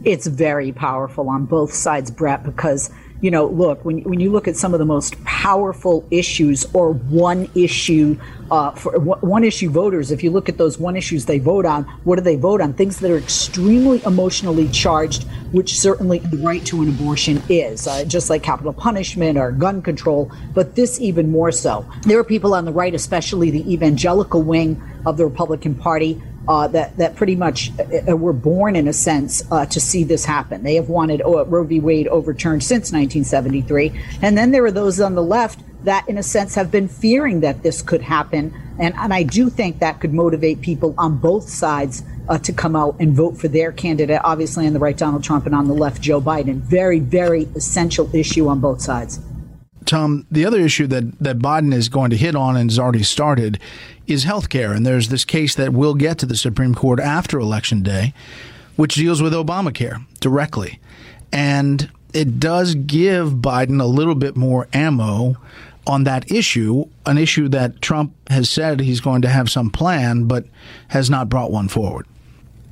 it's 0.04 0.26
very 0.26 0.72
powerful 0.72 1.28
on 1.28 1.46
both 1.46 1.72
sides, 1.72 2.10
Bret, 2.10 2.44
because 2.44 2.90
you 3.22 3.30
know, 3.30 3.46
look 3.46 3.84
when 3.84 4.02
when 4.02 4.18
you 4.18 4.32
look 4.32 4.48
at 4.48 4.56
some 4.56 4.74
of 4.74 4.80
the 4.80 4.84
most 4.84 5.22
powerful 5.24 6.04
issues 6.10 6.66
or 6.74 6.92
one 6.92 7.48
issue 7.54 8.18
uh, 8.50 8.72
for 8.72 8.98
one 8.98 9.44
issue 9.44 9.70
voters, 9.70 10.10
if 10.10 10.24
you 10.24 10.30
look 10.32 10.48
at 10.48 10.58
those 10.58 10.76
one 10.76 10.96
issues 10.96 11.24
they 11.24 11.38
vote 11.38 11.64
on, 11.64 11.84
what 12.02 12.16
do 12.16 12.22
they 12.22 12.34
vote 12.34 12.60
on? 12.60 12.74
Things 12.74 12.98
that 12.98 13.12
are 13.12 13.16
extremely 13.16 14.02
emotionally 14.04 14.68
charged, 14.70 15.24
which 15.52 15.78
certainly 15.78 16.18
the 16.18 16.36
right 16.38 16.66
to 16.66 16.82
an 16.82 16.88
abortion 16.88 17.40
is, 17.48 17.86
uh, 17.86 18.04
just 18.04 18.28
like 18.28 18.42
capital 18.42 18.72
punishment 18.72 19.38
or 19.38 19.52
gun 19.52 19.82
control, 19.82 20.30
but 20.52 20.74
this 20.74 21.00
even 21.00 21.30
more 21.30 21.52
so. 21.52 21.88
There 22.02 22.18
are 22.18 22.24
people 22.24 22.54
on 22.54 22.64
the 22.64 22.72
right, 22.72 22.92
especially 22.92 23.52
the 23.52 23.72
evangelical 23.72 24.42
wing 24.42 24.82
of 25.06 25.16
the 25.16 25.24
Republican 25.24 25.76
Party, 25.76 26.20
uh, 26.48 26.68
that 26.68 26.96
that 26.96 27.16
pretty 27.16 27.36
much 27.36 27.70
uh, 27.78 28.12
uh, 28.12 28.16
were 28.16 28.32
born 28.32 28.76
in 28.76 28.88
a 28.88 28.92
sense 28.92 29.42
uh, 29.50 29.66
to 29.66 29.80
see 29.80 30.04
this 30.04 30.24
happen. 30.24 30.62
They 30.62 30.74
have 30.74 30.88
wanted 30.88 31.22
uh, 31.22 31.44
Roe 31.46 31.64
v. 31.64 31.80
Wade 31.80 32.08
overturned 32.08 32.62
since 32.62 32.92
1973, 32.92 33.92
and 34.22 34.36
then 34.36 34.50
there 34.50 34.64
are 34.64 34.72
those 34.72 35.00
on 35.00 35.14
the 35.14 35.22
left 35.22 35.60
that, 35.84 36.08
in 36.08 36.18
a 36.18 36.22
sense, 36.22 36.54
have 36.54 36.70
been 36.70 36.88
fearing 36.88 37.40
that 37.40 37.62
this 37.62 37.82
could 37.82 38.02
happen. 38.02 38.54
And 38.78 38.94
and 38.96 39.14
I 39.14 39.22
do 39.22 39.50
think 39.50 39.78
that 39.78 40.00
could 40.00 40.12
motivate 40.12 40.60
people 40.60 40.94
on 40.98 41.18
both 41.18 41.48
sides 41.48 42.02
uh, 42.28 42.38
to 42.38 42.52
come 42.52 42.74
out 42.74 42.96
and 42.98 43.14
vote 43.14 43.36
for 43.36 43.48
their 43.48 43.72
candidate. 43.72 44.20
Obviously, 44.24 44.66
on 44.66 44.72
the 44.72 44.78
right, 44.78 44.96
Donald 44.96 45.22
Trump, 45.22 45.46
and 45.46 45.54
on 45.54 45.68
the 45.68 45.74
left, 45.74 46.02
Joe 46.02 46.20
Biden. 46.20 46.56
Very 46.56 46.98
very 46.98 47.48
essential 47.54 48.12
issue 48.14 48.48
on 48.48 48.60
both 48.60 48.80
sides. 48.80 49.20
Tom, 49.86 50.26
the 50.30 50.44
other 50.44 50.60
issue 50.60 50.86
that, 50.88 51.18
that 51.18 51.38
Biden 51.38 51.74
is 51.74 51.88
going 51.88 52.10
to 52.10 52.16
hit 52.16 52.34
on 52.34 52.56
and 52.56 52.70
has 52.70 52.78
already 52.78 53.02
started 53.02 53.58
is 54.06 54.24
health 54.24 54.48
care. 54.48 54.72
And 54.72 54.84
there's 54.84 55.08
this 55.08 55.24
case 55.24 55.54
that 55.54 55.72
will 55.72 55.94
get 55.94 56.18
to 56.18 56.26
the 56.26 56.36
Supreme 56.36 56.74
Court 56.74 57.00
after 57.00 57.38
Election 57.38 57.82
Day, 57.82 58.14
which 58.76 58.94
deals 58.94 59.22
with 59.22 59.32
Obamacare 59.32 60.04
directly. 60.20 60.80
And 61.32 61.90
it 62.12 62.38
does 62.38 62.74
give 62.74 63.34
Biden 63.34 63.80
a 63.80 63.86
little 63.86 64.14
bit 64.14 64.36
more 64.36 64.68
ammo 64.72 65.36
on 65.86 66.04
that 66.04 66.30
issue, 66.30 66.84
an 67.06 67.18
issue 67.18 67.48
that 67.48 67.80
Trump 67.82 68.14
has 68.30 68.48
said 68.48 68.80
he's 68.80 69.00
going 69.00 69.22
to 69.22 69.28
have 69.28 69.50
some 69.50 69.70
plan, 69.70 70.24
but 70.24 70.44
has 70.88 71.10
not 71.10 71.28
brought 71.28 71.50
one 71.50 71.68
forward. 71.68 72.06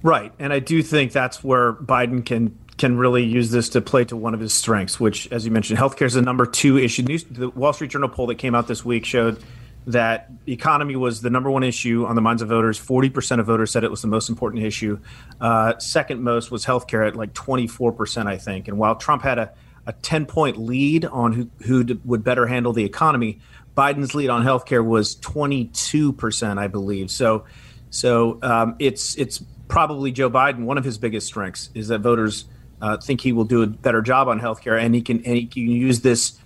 Right. 0.03 0.33
And 0.39 0.53
I 0.53 0.61
do 0.61 0.83
think 0.83 1.13
that's 1.13 1.43
where 1.43 1.73
Biden 1.73 2.25
can 2.25 2.57
can 2.81 2.97
really 2.97 3.23
use 3.23 3.51
this 3.51 3.69
to 3.69 3.83
play 3.83 4.07
to 4.07 4.17
one 4.17 4.33
of 4.33 4.41
his 4.41 4.55
strengths, 4.55 4.99
which, 4.99 5.31
as 5.31 5.45
you 5.45 5.51
mentioned, 5.51 5.79
healthcare 5.79 6.07
is 6.07 6.15
the 6.15 6.23
number 6.23 6.47
two 6.47 6.79
issue. 6.79 7.03
The 7.03 7.51
Wall 7.51 7.75
Street 7.75 7.91
Journal 7.91 8.09
poll 8.09 8.27
that 8.29 8.37
came 8.37 8.55
out 8.55 8.69
this 8.69 8.83
week 8.83 9.05
showed 9.05 9.45
that 9.87 10.31
economy 10.47 10.97
was 10.97 11.21
the 11.21 11.29
number 11.29 11.51
one 11.51 11.63
issue 11.63 12.07
on 12.07 12.15
the 12.15 12.23
minds 12.23 12.41
of 12.41 12.49
voters. 12.49 12.81
40% 12.81 13.39
of 13.39 13.45
voters 13.45 13.71
said 13.71 13.85
it 13.85 13.91
was 13.91 14.01
the 14.01 14.09
most 14.09 14.31
important 14.31 14.63
issue. 14.63 14.99
Uh, 15.39 15.79
second 15.79 16.23
most 16.23 16.51
was 16.51 16.65
healthcare 16.65 17.07
at 17.07 17.17
like 17.17 17.35
24%, 17.35 18.27
I 18.27 18.39
think. 18.39 18.67
And 18.67 18.79
while 18.79 18.95
Trump 18.97 19.25
had 19.25 19.39
a, 19.39 19.53
a 19.85 19.93
10 19.93 20.25
point 20.25 20.57
lead 20.57 21.05
on 21.05 21.35
who, 21.35 21.51
who 21.67 21.85
would 22.07 22.25
better 22.25 22.47
handle 22.47 22.73
the 22.73 22.87
economy, 22.87 23.41
Biden's 23.77 24.15
lead 24.15 24.31
on 24.31 24.43
healthcare 24.43 24.83
was 24.83 25.17
22%, 25.17 26.59
I 26.59 26.67
believe. 26.67 27.11
So, 27.11 27.45
so 27.91 28.39
um, 28.41 28.77
it's, 28.79 29.17
it's 29.17 29.45
probably 29.69 30.13
Joe 30.13 30.31
Biden. 30.31 30.65
One 30.65 30.79
of 30.79 30.85
his 30.85 30.97
biggest 30.97 31.27
strengths 31.27 31.69
is 31.75 31.89
that 31.89 31.99
voters 31.99 32.47
uh, 32.81 32.97
think 32.99 33.21
he 33.21 33.33
will 33.33 33.45
do 33.45 33.63
a 33.63 33.67
better 33.67 34.03
job 34.03 34.29
on 34.29 34.41
healthcare 34.41 34.81
and 34.81 34.95
he 34.95 35.03
can, 35.03 35.19
and 35.25 35.37
he 35.37 35.47
can 35.47 35.63
use 35.63 36.01
this. 36.01 36.39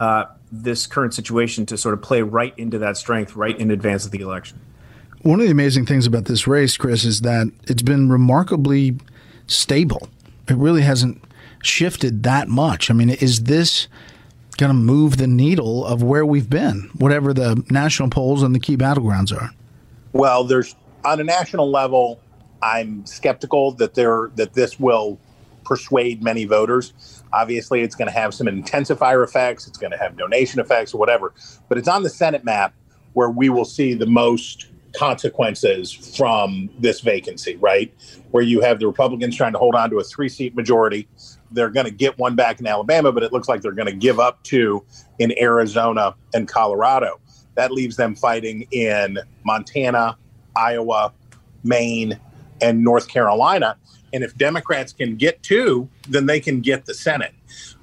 Uh, 0.00 0.24
this 0.52 0.86
current 0.86 1.14
situation 1.14 1.64
to 1.64 1.78
sort 1.78 1.94
of 1.94 2.02
play 2.02 2.20
right 2.20 2.52
into 2.58 2.78
that 2.78 2.96
strength 2.98 3.34
right 3.34 3.58
in 3.58 3.70
advance 3.70 4.04
of 4.04 4.10
the 4.10 4.20
election. 4.20 4.60
One 5.22 5.40
of 5.40 5.46
the 5.46 5.52
amazing 5.52 5.86
things 5.86 6.06
about 6.06 6.26
this 6.26 6.46
race, 6.46 6.76
Chris, 6.76 7.04
is 7.04 7.22
that 7.22 7.50
it's 7.64 7.82
been 7.82 8.10
remarkably 8.10 8.98
stable. 9.46 10.08
It 10.48 10.56
really 10.56 10.82
hasn't 10.82 11.24
shifted 11.62 12.22
that 12.24 12.48
much. 12.48 12.90
I 12.90 12.94
mean, 12.94 13.08
is 13.08 13.44
this 13.44 13.88
going 14.58 14.68
to 14.68 14.74
move 14.74 15.16
the 15.16 15.26
needle 15.26 15.86
of 15.86 16.02
where 16.02 16.26
we've 16.26 16.50
been, 16.50 16.90
whatever 16.98 17.32
the 17.32 17.64
national 17.70 18.10
polls 18.10 18.42
and 18.42 18.54
the 18.54 18.60
key 18.60 18.76
battlegrounds 18.76 19.34
are? 19.34 19.50
Well, 20.12 20.44
there's 20.44 20.74
on 21.04 21.20
a 21.20 21.24
national 21.24 21.70
level, 21.70 22.20
I'm 22.60 23.06
skeptical 23.06 23.72
that 23.72 23.94
there 23.94 24.30
that 24.36 24.52
this 24.52 24.78
will 24.78 25.18
persuade 25.72 26.22
many 26.22 26.44
voters. 26.44 26.92
Obviously, 27.32 27.80
it's 27.80 27.94
going 27.94 28.06
to 28.06 28.12
have 28.12 28.34
some 28.34 28.46
intensifier 28.46 29.24
effects, 29.24 29.66
it's 29.66 29.78
going 29.78 29.90
to 29.90 29.96
have 29.96 30.18
donation 30.18 30.60
effects 30.60 30.92
or 30.92 30.98
whatever, 30.98 31.32
but 31.70 31.78
it's 31.78 31.88
on 31.88 32.02
the 32.02 32.10
Senate 32.10 32.44
map 32.44 32.74
where 33.14 33.30
we 33.30 33.48
will 33.48 33.64
see 33.64 33.94
the 33.94 34.04
most 34.04 34.66
consequences 34.94 35.90
from 35.90 36.68
this 36.78 37.00
vacancy, 37.00 37.56
right? 37.56 37.90
Where 38.32 38.42
you 38.42 38.60
have 38.60 38.80
the 38.80 38.86
Republicans 38.86 39.34
trying 39.34 39.52
to 39.52 39.58
hold 39.58 39.74
on 39.74 39.88
to 39.88 39.98
a 39.98 40.04
three 40.04 40.28
seat 40.28 40.54
majority. 40.54 41.08
They're 41.50 41.70
going 41.70 41.86
to 41.86 41.90
get 41.90 42.18
one 42.18 42.36
back 42.36 42.60
in 42.60 42.66
Alabama, 42.66 43.10
but 43.10 43.22
it 43.22 43.32
looks 43.32 43.48
like 43.48 43.62
they're 43.62 43.72
going 43.72 43.88
to 43.88 43.96
give 43.96 44.20
up 44.20 44.42
two 44.42 44.84
in 45.18 45.32
Arizona 45.40 46.14
and 46.34 46.46
Colorado. 46.46 47.18
That 47.54 47.72
leaves 47.72 47.96
them 47.96 48.14
fighting 48.14 48.68
in 48.72 49.18
Montana, 49.42 50.18
Iowa, 50.54 51.14
Maine, 51.64 52.20
and 52.62 52.82
North 52.82 53.08
Carolina. 53.08 53.76
And 54.14 54.22
if 54.22 54.36
Democrats 54.36 54.92
can 54.92 55.16
get 55.16 55.42
two, 55.42 55.88
then 56.08 56.26
they 56.26 56.38
can 56.38 56.60
get 56.60 56.84
the 56.84 56.94
Senate. 56.94 57.32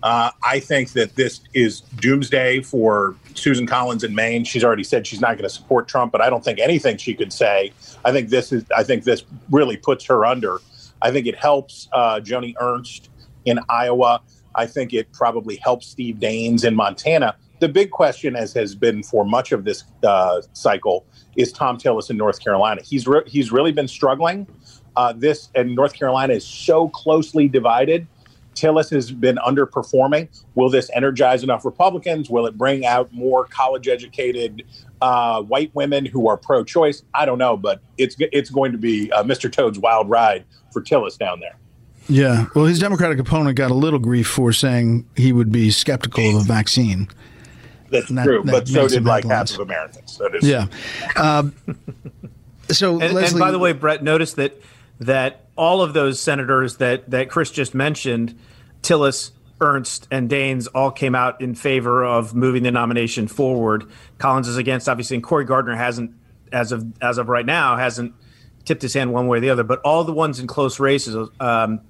Uh, 0.01 0.31
I 0.43 0.59
think 0.59 0.93
that 0.93 1.15
this 1.15 1.41
is 1.53 1.81
doomsday 1.81 2.61
for 2.61 3.15
Susan 3.33 3.67
Collins 3.67 4.03
in 4.03 4.15
Maine. 4.15 4.43
She's 4.43 4.63
already 4.63 4.83
said 4.83 5.05
she's 5.05 5.21
not 5.21 5.33
going 5.33 5.43
to 5.43 5.49
support 5.49 5.87
Trump, 5.87 6.11
but 6.11 6.21
I 6.21 6.29
don't 6.29 6.43
think 6.43 6.59
anything 6.59 6.97
she 6.97 7.13
could 7.13 7.33
say. 7.33 7.73
I 8.05 8.11
think 8.11 8.29
this 8.29 8.51
is. 8.51 8.63
I 8.75 8.83
think 8.83 9.03
this 9.03 9.23
really 9.51 9.75
puts 9.75 10.05
her 10.05 10.25
under. 10.25 10.59
I 11.01 11.11
think 11.11 11.27
it 11.27 11.35
helps 11.35 11.89
uh, 11.93 12.19
Joni 12.23 12.53
Ernst 12.59 13.09
in 13.45 13.59
Iowa. 13.67 14.21
I 14.55 14.65
think 14.65 14.93
it 14.93 15.11
probably 15.11 15.57
helps 15.57 15.87
Steve 15.87 16.15
Daines 16.15 16.63
in 16.63 16.75
Montana. 16.75 17.35
The 17.59 17.69
big 17.69 17.91
question, 17.91 18.35
as 18.35 18.53
has 18.53 18.73
been 18.73 19.03
for 19.03 19.25
much 19.25 19.51
of 19.51 19.65
this 19.65 19.83
uh, 20.03 20.41
cycle, 20.53 21.05
is 21.35 21.51
Thom 21.51 21.77
Tillis 21.77 22.09
in 22.09 22.17
North 22.17 22.41
Carolina. 22.41 22.81
He's 22.83 23.05
re- 23.05 23.23
he's 23.27 23.51
really 23.51 23.73
been 23.73 23.87
struggling 23.87 24.47
uh, 24.95 25.13
this 25.13 25.49
and 25.55 25.75
North 25.75 25.93
Carolina 25.93 26.33
is 26.33 26.45
so 26.45 26.89
closely 26.89 27.47
divided. 27.47 28.07
Tillis 28.55 28.89
has 28.89 29.11
been 29.11 29.37
underperforming. 29.37 30.27
Will 30.55 30.69
this 30.69 30.89
energize 30.93 31.43
enough 31.43 31.63
Republicans? 31.63 32.29
Will 32.29 32.45
it 32.45 32.57
bring 32.57 32.85
out 32.85 33.11
more 33.13 33.45
college 33.45 33.87
educated 33.87 34.63
uh, 35.01 35.41
white 35.41 35.73
women 35.73 36.05
who 36.05 36.27
are 36.27 36.35
pro 36.35 36.63
choice? 36.63 37.03
I 37.13 37.25
don't 37.25 37.37
know, 37.37 37.55
but 37.55 37.81
it's 37.97 38.15
it's 38.19 38.49
going 38.49 38.71
to 38.73 38.77
be 38.77 39.11
uh, 39.11 39.23
Mr. 39.23 39.51
Toad's 39.51 39.79
wild 39.79 40.09
ride 40.09 40.45
for 40.71 40.81
Tillis 40.81 41.17
down 41.17 41.39
there. 41.39 41.57
Yeah. 42.09 42.47
Well, 42.55 42.65
his 42.65 42.79
Democratic 42.79 43.19
opponent 43.19 43.55
got 43.55 43.71
a 43.71 43.75
little 43.75 43.99
grief 43.99 44.27
for 44.27 44.51
saying 44.51 45.07
he 45.15 45.31
would 45.31 45.51
be 45.51 45.69
skeptical 45.69 46.37
of 46.37 46.41
a 46.41 46.45
vaccine. 46.45 47.07
That's 47.91 48.09
that, 48.09 48.23
true, 48.23 48.43
that 48.43 48.51
but 48.51 48.67
so 48.67 48.87
did 48.87 49.05
like 49.05 49.25
half 49.25 49.51
of 49.51 49.59
Americans. 49.59 50.17
So 50.17 50.29
yeah. 50.41 50.67
Um, 51.15 51.55
so, 52.69 52.99
and, 52.99 53.13
Leslie, 53.13 53.25
and 53.25 53.39
by 53.39 53.51
the 53.51 53.59
way, 53.59 53.73
Brett, 53.73 54.03
notice 54.03 54.33
that 54.33 54.59
that 54.99 55.45
all 55.55 55.81
of 55.81 55.93
those 55.93 56.19
senators 56.19 56.77
that 56.77 57.09
that 57.09 57.29
Chris 57.29 57.51
just 57.51 57.73
mentioned, 57.73 58.37
Tillis, 58.81 59.31
Ernst 59.61 60.07
and 60.11 60.29
Daines 60.29 60.67
all 60.73 60.91
came 60.91 61.15
out 61.15 61.41
in 61.41 61.55
favor 61.55 62.03
of 62.03 62.33
moving 62.33 62.63
the 62.63 62.71
nomination 62.71 63.27
forward. 63.27 63.89
Collins 64.17 64.47
is 64.47 64.57
against, 64.57 64.87
obviously, 64.87 65.15
and 65.15 65.23
Cory 65.23 65.45
Gardner 65.45 65.75
hasn't, 65.75 66.11
as 66.51 66.71
of 66.71 66.85
as 67.01 67.17
of 67.17 67.29
right 67.29 67.45
now, 67.45 67.77
hasn't 67.77 68.13
tipped 68.65 68.81
his 68.81 68.93
hand 68.93 69.13
one 69.13 69.27
way 69.27 69.37
or 69.37 69.41
the 69.41 69.49
other. 69.49 69.63
But 69.63 69.79
all 69.81 70.03
the 70.03 70.13
ones 70.13 70.39
in 70.39 70.47
close 70.47 70.79
races 70.79 71.29
um, 71.39 71.81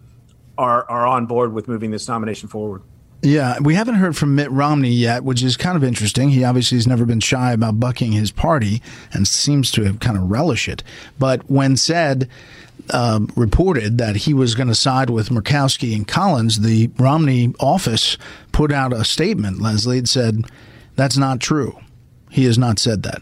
are 0.57 0.89
are 0.89 1.05
on 1.05 1.25
board 1.25 1.53
with 1.53 1.67
moving 1.67 1.91
this 1.91 2.07
nomination 2.07 2.49
forward. 2.49 2.81
Yeah, 3.21 3.57
we 3.59 3.75
haven't 3.75 3.95
heard 3.95 4.15
from 4.15 4.35
Mitt 4.35 4.49
Romney 4.49 4.91
yet, 4.91 5.25
which 5.25 5.43
is 5.43 5.57
kind 5.57 5.75
of 5.75 5.83
interesting. 5.83 6.29
He 6.29 6.45
obviously 6.45 6.77
has 6.77 6.87
never 6.87 7.05
been 7.05 7.19
shy 7.19 7.51
about 7.51 7.77
bucking 7.77 8.13
his 8.13 8.31
party 8.31 8.81
and 9.11 9.27
seems 9.27 9.71
to 9.71 9.83
have 9.83 9.99
kind 9.99 10.17
of 10.17 10.31
relish 10.31 10.69
it. 10.69 10.83
But 11.17 11.49
when 11.49 11.75
said, 11.75 12.29
uh, 12.89 13.19
reported 13.35 13.97
that 13.97 14.15
he 14.17 14.33
was 14.33 14.55
going 14.55 14.67
to 14.67 14.75
side 14.75 15.09
with 15.09 15.29
Murkowski 15.29 15.95
and 15.95 16.07
Collins, 16.07 16.59
the 16.61 16.89
Romney 16.97 17.53
office 17.59 18.17
put 18.51 18.71
out 18.71 18.93
a 18.93 19.03
statement. 19.03 19.61
Leslie 19.61 19.97
had 19.97 20.09
said, 20.09 20.45
that's 20.95 21.17
not 21.17 21.39
true. 21.39 21.79
He 22.29 22.45
has 22.45 22.57
not 22.57 22.77
said 22.77 23.03
that. 23.03 23.21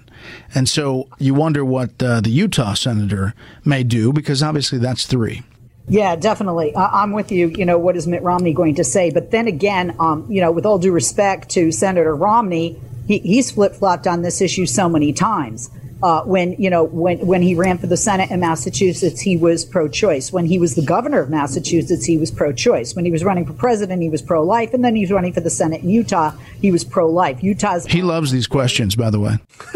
And 0.53 0.67
so 0.67 1.07
you 1.19 1.33
wonder 1.33 1.63
what 1.63 2.01
uh, 2.01 2.21
the 2.21 2.29
Utah 2.29 2.73
senator 2.73 3.33
may 3.63 3.83
do, 3.83 4.11
because 4.11 4.43
obviously 4.43 4.79
that's 4.79 5.05
three. 5.05 5.43
Yeah, 5.87 6.17
definitely. 6.17 6.75
I- 6.75 7.03
I'm 7.03 7.13
with 7.13 7.31
you. 7.31 7.47
You 7.47 7.65
know, 7.65 7.77
what 7.77 7.95
is 7.95 8.07
Mitt 8.07 8.21
Romney 8.21 8.53
going 8.53 8.75
to 8.75 8.83
say? 8.83 9.09
But 9.09 9.31
then 9.31 9.47
again, 9.47 9.95
um, 9.99 10.25
you 10.29 10.41
know, 10.41 10.51
with 10.51 10.65
all 10.65 10.77
due 10.79 10.91
respect 10.91 11.49
to 11.51 11.71
Senator 11.71 12.15
Romney, 12.15 12.77
he, 13.07 13.19
he's 13.19 13.51
flip 13.51 13.73
flopped 13.73 14.05
on 14.07 14.21
this 14.21 14.41
issue 14.41 14.65
so 14.65 14.89
many 14.89 15.13
times. 15.13 15.69
Uh, 16.03 16.21
when 16.23 16.53
you 16.53 16.69
know 16.69 16.83
when 16.83 17.17
when 17.25 17.41
he 17.41 17.55
ran 17.55 17.77
for 17.77 17.87
the 17.87 17.97
Senate 17.97 18.29
in 18.29 18.39
Massachusetts, 18.39 19.19
he 19.19 19.35
was 19.35 19.65
pro-choice. 19.65 20.31
When 20.31 20.45
he 20.45 20.59
was 20.59 20.75
the 20.75 20.83
governor 20.83 21.19
of 21.19 21.29
Massachusetts, 21.29 22.05
he 22.05 22.17
was 22.17 22.29
pro-choice. 22.29 22.95
When 22.95 23.03
he 23.03 23.11
was 23.11 23.23
running 23.23 23.45
for 23.45 23.53
president, 23.53 24.01
he 24.03 24.09
was 24.09 24.21
pro-life, 24.21 24.73
and 24.73 24.83
then 24.85 24.95
he 24.95 25.01
was 25.01 25.11
running 25.11 25.33
for 25.33 25.41
the 25.41 25.49
Senate 25.49 25.81
in 25.81 25.89
Utah, 25.89 26.33
he 26.61 26.71
was 26.71 26.83
pro-life. 26.83 27.41
Utah's 27.41 27.85
He 27.87 28.03
loves 28.03 28.31
these 28.31 28.45
questions, 28.45 28.95
by 28.95 29.09
the 29.09 29.19
way. 29.19 29.37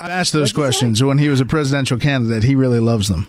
I 0.00 0.10
asked 0.10 0.32
those 0.32 0.52
questions 0.52 1.02
when 1.02 1.18
he 1.18 1.28
was 1.28 1.40
a 1.40 1.46
presidential 1.46 1.98
candidate. 1.98 2.44
He 2.44 2.54
really 2.54 2.80
loves 2.80 3.08
them. 3.08 3.26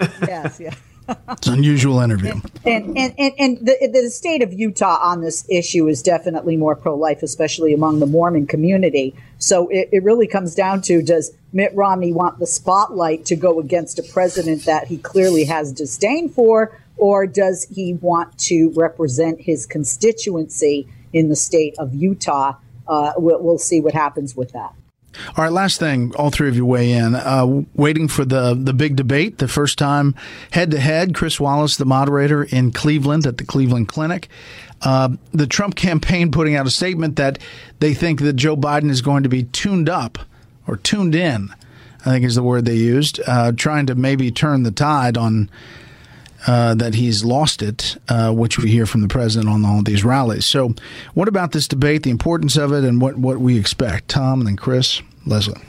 yes, 0.00 0.60
yeah. 0.60 0.74
It's 1.08 1.46
an 1.46 1.54
unusual 1.54 2.00
interview. 2.00 2.34
And 2.64 2.96
and, 2.96 3.14
and, 3.18 3.32
and 3.38 3.58
the, 3.58 3.90
the 3.92 4.10
state 4.10 4.42
of 4.42 4.52
Utah 4.52 4.98
on 5.00 5.20
this 5.20 5.46
issue 5.48 5.88
is 5.88 6.02
definitely 6.02 6.56
more 6.56 6.74
pro 6.74 6.96
life, 6.96 7.22
especially 7.22 7.72
among 7.72 8.00
the 8.00 8.06
Mormon 8.06 8.46
community. 8.46 9.14
So 9.38 9.68
it, 9.68 9.88
it 9.92 10.02
really 10.02 10.26
comes 10.26 10.54
down 10.54 10.82
to 10.82 11.02
does 11.02 11.32
Mitt 11.52 11.74
Romney 11.74 12.12
want 12.12 12.38
the 12.38 12.46
spotlight 12.46 13.24
to 13.26 13.36
go 13.36 13.60
against 13.60 13.98
a 13.98 14.02
president 14.02 14.64
that 14.64 14.88
he 14.88 14.98
clearly 14.98 15.44
has 15.44 15.72
disdain 15.72 16.28
for, 16.28 16.78
or 16.96 17.26
does 17.26 17.64
he 17.64 17.94
want 17.94 18.38
to 18.38 18.70
represent 18.74 19.40
his 19.40 19.66
constituency 19.66 20.88
in 21.12 21.28
the 21.28 21.36
state 21.36 21.74
of 21.78 21.94
Utah? 21.94 22.54
Uh, 22.88 23.12
we'll, 23.16 23.42
we'll 23.42 23.58
see 23.58 23.80
what 23.80 23.94
happens 23.94 24.36
with 24.36 24.52
that. 24.52 24.74
All 25.36 25.44
right, 25.44 25.52
last 25.52 25.78
thing, 25.78 26.14
all 26.16 26.30
three 26.30 26.48
of 26.48 26.56
you 26.56 26.66
weigh 26.66 26.92
in. 26.92 27.14
Uh, 27.14 27.62
waiting 27.74 28.08
for 28.08 28.24
the 28.24 28.54
the 28.54 28.72
big 28.72 28.96
debate, 28.96 29.38
the 29.38 29.48
first 29.48 29.78
time 29.78 30.14
head 30.50 30.70
to 30.70 30.80
head. 30.80 31.14
Chris 31.14 31.40
Wallace, 31.40 31.76
the 31.76 31.84
moderator 31.84 32.44
in 32.44 32.72
Cleveland 32.72 33.26
at 33.26 33.38
the 33.38 33.44
Cleveland 33.44 33.88
Clinic. 33.88 34.28
Uh, 34.82 35.10
the 35.32 35.46
Trump 35.46 35.74
campaign 35.74 36.30
putting 36.30 36.54
out 36.54 36.66
a 36.66 36.70
statement 36.70 37.16
that 37.16 37.38
they 37.80 37.94
think 37.94 38.20
that 38.20 38.34
Joe 38.34 38.56
Biden 38.56 38.90
is 38.90 39.00
going 39.00 39.22
to 39.22 39.28
be 39.28 39.44
tuned 39.44 39.88
up 39.88 40.18
or 40.66 40.76
tuned 40.76 41.14
in. 41.14 41.48
I 42.00 42.10
think 42.10 42.24
is 42.24 42.36
the 42.36 42.42
word 42.42 42.66
they 42.66 42.76
used, 42.76 43.20
uh, 43.26 43.52
trying 43.52 43.86
to 43.86 43.94
maybe 43.94 44.30
turn 44.30 44.62
the 44.62 44.70
tide 44.70 45.16
on. 45.16 45.50
Uh, 46.46 46.76
that 46.76 46.94
he's 46.94 47.24
lost 47.24 47.60
it, 47.60 47.96
uh, 48.08 48.32
which 48.32 48.56
we 48.56 48.70
hear 48.70 48.86
from 48.86 49.00
the 49.00 49.08
president 49.08 49.50
on 49.52 49.64
all 49.64 49.82
these 49.82 50.04
rallies. 50.04 50.46
So, 50.46 50.74
what 51.14 51.26
about 51.26 51.50
this 51.50 51.66
debate, 51.66 52.04
the 52.04 52.10
importance 52.10 52.56
of 52.56 52.72
it, 52.72 52.84
and 52.84 53.00
what, 53.00 53.16
what 53.16 53.38
we 53.38 53.58
expect? 53.58 54.06
Tom 54.06 54.38
and 54.38 54.46
then 54.46 54.56
Chris, 54.56 55.02
Leslie. 55.24 55.60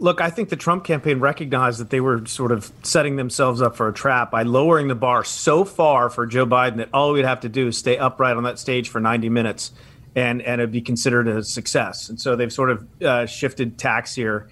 Look, 0.00 0.20
I 0.20 0.30
think 0.30 0.48
the 0.48 0.56
Trump 0.56 0.82
campaign 0.82 1.20
recognized 1.20 1.78
that 1.78 1.90
they 1.90 2.00
were 2.00 2.26
sort 2.26 2.50
of 2.50 2.72
setting 2.82 3.14
themselves 3.14 3.62
up 3.62 3.76
for 3.76 3.88
a 3.88 3.92
trap 3.92 4.32
by 4.32 4.42
lowering 4.42 4.88
the 4.88 4.96
bar 4.96 5.22
so 5.22 5.64
far 5.64 6.10
for 6.10 6.26
Joe 6.26 6.46
Biden 6.46 6.76
that 6.76 6.88
all 6.92 7.12
we'd 7.12 7.24
have 7.24 7.40
to 7.40 7.48
do 7.48 7.68
is 7.68 7.78
stay 7.78 7.96
upright 7.96 8.36
on 8.36 8.42
that 8.42 8.58
stage 8.58 8.88
for 8.88 9.00
90 9.00 9.28
minutes 9.28 9.70
and, 10.16 10.42
and 10.42 10.60
it'd 10.60 10.72
be 10.72 10.80
considered 10.80 11.28
a 11.28 11.42
success. 11.42 12.08
And 12.08 12.20
so 12.20 12.36
they've 12.36 12.52
sort 12.52 12.70
of 12.70 13.02
uh, 13.02 13.26
shifted 13.26 13.78
tacks 13.78 14.14
here. 14.14 14.48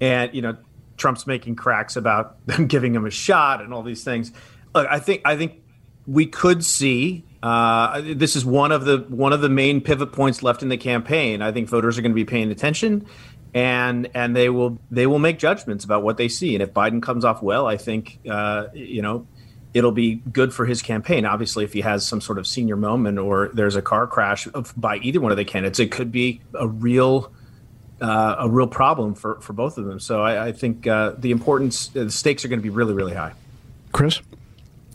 And, 0.00 0.34
you 0.34 0.42
know, 0.42 0.56
Trump's 0.96 1.26
making 1.26 1.56
cracks 1.56 1.96
about 1.96 2.36
them 2.46 2.66
giving 2.66 2.94
him 2.94 3.06
a 3.06 3.10
shot 3.10 3.60
and 3.60 3.72
all 3.72 3.82
these 3.82 4.04
things. 4.04 4.32
Look, 4.74 4.86
I 4.88 4.98
think 4.98 5.22
I 5.24 5.36
think 5.36 5.62
we 6.06 6.26
could 6.26 6.64
see 6.64 7.24
uh, 7.42 8.00
this 8.02 8.36
is 8.36 8.44
one 8.44 8.72
of 8.72 8.86
the 8.86 8.98
one 9.08 9.32
of 9.32 9.42
the 9.42 9.50
main 9.50 9.80
pivot 9.82 10.12
points 10.12 10.42
left 10.42 10.62
in 10.62 10.70
the 10.70 10.78
campaign. 10.78 11.42
I 11.42 11.52
think 11.52 11.68
voters 11.68 11.98
are 11.98 12.02
going 12.02 12.12
to 12.12 12.16
be 12.16 12.24
paying 12.24 12.50
attention, 12.50 13.06
and 13.52 14.08
and 14.14 14.34
they 14.34 14.48
will 14.48 14.78
they 14.90 15.06
will 15.06 15.18
make 15.18 15.38
judgments 15.38 15.84
about 15.84 16.02
what 16.02 16.16
they 16.16 16.28
see. 16.28 16.54
And 16.54 16.62
if 16.62 16.72
Biden 16.72 17.02
comes 17.02 17.24
off 17.24 17.42
well, 17.42 17.66
I 17.66 17.76
think 17.76 18.18
uh, 18.28 18.68
you 18.72 19.02
know 19.02 19.26
it'll 19.74 19.92
be 19.92 20.14
good 20.14 20.54
for 20.54 20.64
his 20.64 20.80
campaign. 20.80 21.26
Obviously, 21.26 21.64
if 21.64 21.72
he 21.72 21.82
has 21.82 22.06
some 22.06 22.20
sort 22.20 22.38
of 22.38 22.46
senior 22.46 22.76
moment 22.76 23.18
or 23.18 23.50
there's 23.52 23.76
a 23.76 23.82
car 23.82 24.06
crash 24.06 24.46
of, 24.54 24.72
by 24.76 24.96
either 24.98 25.20
one 25.20 25.30
of 25.30 25.36
the 25.36 25.44
candidates, 25.44 25.78
it 25.80 25.90
could 25.90 26.10
be 26.10 26.40
a 26.54 26.66
real 26.66 27.30
uh, 28.00 28.36
a 28.38 28.48
real 28.48 28.68
problem 28.68 29.14
for 29.14 29.38
for 29.40 29.52
both 29.52 29.76
of 29.76 29.84
them. 29.84 30.00
So 30.00 30.22
I, 30.22 30.46
I 30.46 30.52
think 30.52 30.86
uh, 30.86 31.12
the 31.18 31.30
importance 31.30 31.88
the 31.88 32.10
stakes 32.10 32.44
are 32.44 32.48
going 32.48 32.60
to 32.60 32.64
be 32.64 32.70
really 32.70 32.94
really 32.94 33.14
high. 33.14 33.34
Chris. 33.92 34.22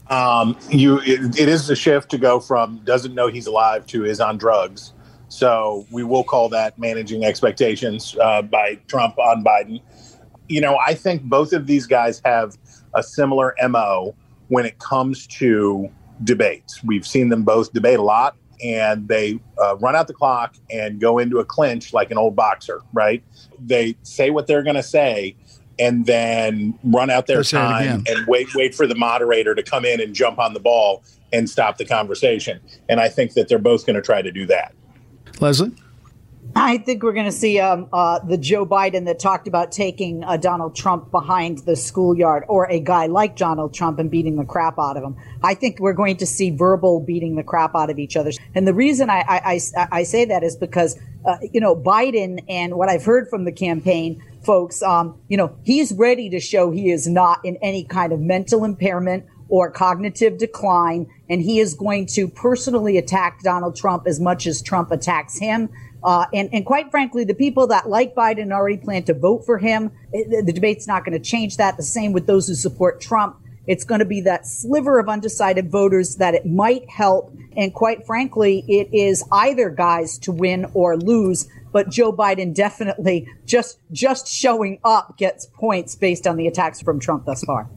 Um, 0.10 0.58
you, 0.70 1.00
it, 1.02 1.40
it 1.40 1.50
is 1.50 1.70
a 1.70 1.76
shift 1.76 2.10
to 2.12 2.18
go 2.18 2.40
from 2.40 2.80
doesn't 2.80 3.14
know 3.14 3.28
he's 3.28 3.48
alive 3.48 3.86
to 3.88 4.06
is 4.06 4.20
on 4.20 4.38
drugs. 4.38 4.94
So 5.28 5.86
we 5.92 6.04
will 6.04 6.24
call 6.24 6.50
that 6.50 6.78
managing 6.80 7.24
expectations 7.24 8.18
uh, 8.20 8.42
by 8.42 8.80
Trump 8.88 9.18
on 9.20 9.44
Biden. 9.44 9.82
You 10.48 10.62
know, 10.62 10.78
I 10.86 10.96
think 10.96 11.22
both 11.24 11.54
of 11.54 11.68
these 11.68 11.86
guys 11.86 12.22
have 12.26 12.58
a 12.96 13.04
similar 13.04 13.56
MO 13.70 14.16
when 14.48 14.66
it 14.66 14.80
comes 14.80 15.28
to 15.28 15.90
debates. 16.24 16.84
We've 16.84 17.06
seen 17.06 17.30
them 17.30 17.44
both 17.44 17.72
debate 17.72 18.00
a 18.00 18.04
lot 18.04 18.36
and 18.64 19.08
they 19.08 19.40
uh, 19.62 19.78
run 19.78 19.96
out 19.96 20.08
the 20.08 20.14
clock 20.14 20.56
and 20.70 21.00
go 21.00 21.20
into 21.20 21.40
a 21.40 21.46
clinch 21.46 21.94
like 21.94 22.12
an 22.12 22.18
old 22.18 22.36
boxer, 22.36 22.82
right? 22.94 23.24
They 23.60 23.96
say 24.04 24.32
what 24.32 24.48
they're 24.48 24.64
going 24.64 24.76
to 24.76 24.84
say 24.84 25.36
and 25.80 26.06
then 26.06 26.78
run 26.84 27.10
out 27.10 27.28
their 27.28 27.38
Let's 27.38 27.50
say 27.50 27.58
it 27.58 27.62
time 27.62 28.04
and 28.08 28.28
wait 28.28 28.54
wait 28.56 28.76
for 28.76 28.86
the 28.86 28.96
moderator 28.96 29.56
to 29.56 29.64
come 29.64 29.86
in 29.86 30.02
and 30.02 30.14
jump 30.14 30.40
on 30.40 30.54
the 30.54 30.60
ball 30.60 31.04
and 31.32 31.50
stop 31.50 31.78
the 31.78 31.86
conversation. 31.86 32.60
And 32.88 33.00
I 33.00 33.10
think 33.10 33.34
that 33.34 33.48
they're 33.48 33.60
both 33.60 33.86
going 33.86 33.96
to 33.96 34.02
try 34.02 34.22
to 34.22 34.32
do 34.32 34.46
that. 34.48 34.74
Leslie? 35.40 35.74
I 36.56 36.80
think 36.80 37.04
we're 37.04 37.14
going 37.14 37.26
to 37.26 37.32
see 37.32 37.60
um, 37.60 37.88
uh, 37.94 38.20
the 38.20 38.38
Joe 38.38 38.66
Biden 38.66 39.06
that 39.06 39.20
talked 39.20 39.48
about 39.48 39.72
taking 39.72 40.24
uh, 40.24 40.38
Donald 40.38 40.76
Trump 40.76 41.12
behind 41.12 41.60
the 41.60 41.76
schoolyard 41.76 42.44
or 42.48 42.70
a 42.70 42.80
guy 42.80 43.06
like 43.06 43.36
Donald 43.36 43.74
Trump 43.74 44.00
and 44.00 44.10
beating 44.10 44.36
the 44.36 44.46
crap 44.46 44.80
out 44.80 44.98
of 44.98 45.04
him. 45.04 45.16
I 45.44 45.54
think 45.54 45.80
we're 45.80 45.94
going 45.94 46.18
to 46.18 46.26
see 46.26 46.50
verbal 46.50 47.02
beating 47.02 47.36
the 47.36 47.44
crap 47.44 47.76
out 47.76 47.90
of 47.90 48.00
each 48.00 48.18
other. 48.18 48.32
And 48.56 48.68
the 48.68 48.74
reason 48.74 49.10
I, 49.10 49.20
I, 49.20 49.60
I, 49.78 49.88
I 49.92 50.04
say 50.04 50.26
that 50.26 50.44
is 50.44 50.56
because, 50.56 51.00
uh, 51.26 51.38
you 51.54 51.62
know, 51.62 51.76
Biden 51.76 52.44
and 52.50 52.76
what 52.76 52.90
I've 52.90 53.06
heard 53.06 53.30
from 53.30 53.46
the 53.46 53.52
campaign 53.52 54.22
folks, 54.44 54.82
um, 54.82 55.20
you 55.28 55.38
know, 55.38 55.56
he's 55.64 55.92
ready 55.94 56.30
to 56.30 56.40
show 56.40 56.72
he 56.72 56.92
is 56.92 57.08
not 57.08 57.40
in 57.44 57.58
any 57.62 57.84
kind 57.84 58.14
of 58.14 58.20
mental 58.20 58.64
impairment 58.64 59.26
or 59.50 59.72
cognitive 59.72 60.38
decline. 60.38 61.08
And 61.30 61.42
he 61.42 61.60
is 61.60 61.74
going 61.74 62.06
to 62.08 62.28
personally 62.28 62.98
attack 62.98 63.42
Donald 63.42 63.76
Trump 63.76 64.04
as 64.08 64.20
much 64.20 64.48
as 64.48 64.62
Trump 64.62 64.92
attacks 64.92 65.38
him. 65.38 65.70
Uh, 66.04 66.26
and, 66.34 66.50
and 66.54 66.66
quite 66.66 66.92
frankly, 66.92 67.24
the 67.24 67.34
people 67.34 67.68
that 67.68 67.90
like 67.90 68.16
Biden 68.16 68.52
already 68.52 68.78
plan 68.78 69.04
to 69.04 69.14
vote 69.14 69.46
for 69.46 69.58
him. 69.58 69.92
The 70.12 70.52
debate's 70.54 70.88
not 70.88 71.04
going 71.04 71.18
to 71.18 71.24
change 71.24 71.58
that. 71.58 71.78
The 71.78 71.84
same 71.84 72.14
with 72.14 72.26
those 72.26 72.48
who 72.48 72.56
support 72.56 73.02
Trump. 73.02 73.38
It's 73.70 73.84
going 73.84 74.00
to 74.00 74.06
be 74.06 74.22
that 74.22 74.48
sliver 74.48 74.98
of 74.98 75.08
undecided 75.08 75.70
voters 75.70 76.16
that 76.16 76.34
it 76.34 76.44
might 76.44 76.90
help. 76.90 77.32
And 77.56 77.72
quite 77.72 78.04
frankly, 78.04 78.66
it 78.68 78.90
is 78.92 79.24
either 79.32 79.70
guys 79.70 80.18
to 80.20 80.32
win 80.32 80.66
or 80.74 80.98
lose. 80.98 81.48
But 81.72 81.90
Joe 81.90 82.12
Biden 82.12 82.56
definitely 82.56 83.28
just 83.46 83.78
just 83.92 84.28
showing 84.28 84.80
up 84.84 85.20
gets 85.20 85.46
points 85.46 85.94
based 85.94 86.26
on 86.26 86.36
the 86.36 86.48
attacks 86.48 86.82
from 86.82 87.00
Trump 87.00 87.26
thus 87.26 87.44
far. 87.44 87.70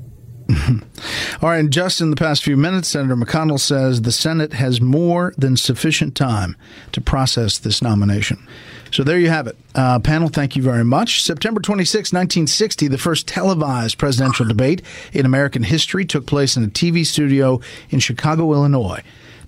All 1.42 1.48
right, 1.48 1.58
and 1.58 1.72
just 1.72 2.00
in 2.00 2.10
the 2.10 2.16
past 2.16 2.42
few 2.42 2.56
minutes, 2.56 2.88
Senator 2.88 3.16
McConnell 3.16 3.60
says 3.60 4.02
the 4.02 4.12
Senate 4.12 4.54
has 4.54 4.80
more 4.80 5.34
than 5.36 5.56
sufficient 5.56 6.14
time 6.14 6.56
to 6.92 7.00
process 7.00 7.58
this 7.58 7.82
nomination. 7.82 8.46
So 8.90 9.02
there 9.02 9.18
you 9.18 9.30
have 9.30 9.46
it. 9.46 9.56
Uh, 9.74 9.98
panel, 9.98 10.28
thank 10.28 10.54
you 10.54 10.62
very 10.62 10.84
much. 10.84 11.22
September 11.22 11.60
26, 11.60 12.12
1960, 12.12 12.88
the 12.88 12.98
first 12.98 13.26
televised 13.26 13.96
presidential 13.96 14.46
debate 14.46 14.82
in 15.12 15.24
American 15.24 15.62
history 15.62 16.04
took 16.04 16.26
place 16.26 16.56
in 16.56 16.64
a 16.64 16.68
TV 16.68 17.06
studio 17.06 17.60
in 17.90 18.00
Chicago, 18.00 18.52
Illinois. 18.52 19.02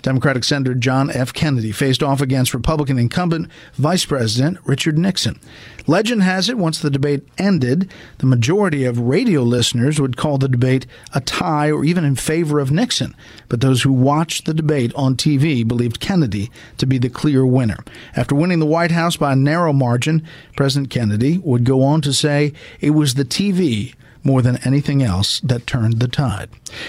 Democratic 0.05 0.45
Senator 0.45 0.75
John 0.75 1.11
F. 1.11 1.33
Kennedy 1.33 1.73
faced 1.73 2.03
off 2.03 2.21
against 2.21 2.53
Republican 2.53 2.99
incumbent 2.99 3.49
Vice 3.73 4.05
President 4.05 4.59
Richard 4.67 4.99
Nixon. 4.99 5.41
Legend 5.87 6.23
has 6.23 6.51
it, 6.51 6.59
once 6.59 6.79
the 6.79 6.91
debate 6.91 7.27
ended, 7.39 7.91
the 8.19 8.27
majority 8.27 8.85
of 8.85 8.99
radio 8.99 9.43
listeners 9.43 9.99
would 9.99 10.19
call 10.19 10.37
the 10.37 10.47
debate 10.47 10.87
a 11.15 11.23
tie 11.23 11.71
or 11.71 11.87
even 11.87 12.05
in 12.05 12.17
favor 12.17 12.61
of 12.61 12.71
Nixon. 12.71 13.17
But 13.49 13.63
those 13.63 13.81
who 13.81 13.95
watched 13.95 14.45
the 14.45 14.53
debate 14.53 14.93
on 14.95 15.17
TV 15.17 15.67
believed 15.67 16.01
Kennedy 16.01 16.51
to 16.77 16.85
be 16.85 16.99
the 16.99 17.09
clear 17.09 17.47
winner. 17.47 17.83
After 18.15 18.35
winning 18.35 18.61
the 18.61 18.67
White 18.67 18.91
House 18.91 19.17
by 19.17 19.33
a 19.33 19.37
narrow 19.37 19.73
margin, 19.73 20.23
President 20.55 20.91
Kennedy 20.91 21.39
would 21.39 21.65
go 21.65 21.83
on 21.83 22.03
to 22.03 22.13
say 22.13 22.53
it 22.79 22.91
was 22.91 23.15
the 23.15 23.25
TV 23.25 23.95
more 24.25 24.43
than 24.43 24.57
anything 24.65 25.03
else 25.03 25.41
that 25.41 25.67
turned 25.67 26.01
the 26.01 26.09
tide. 26.09 26.49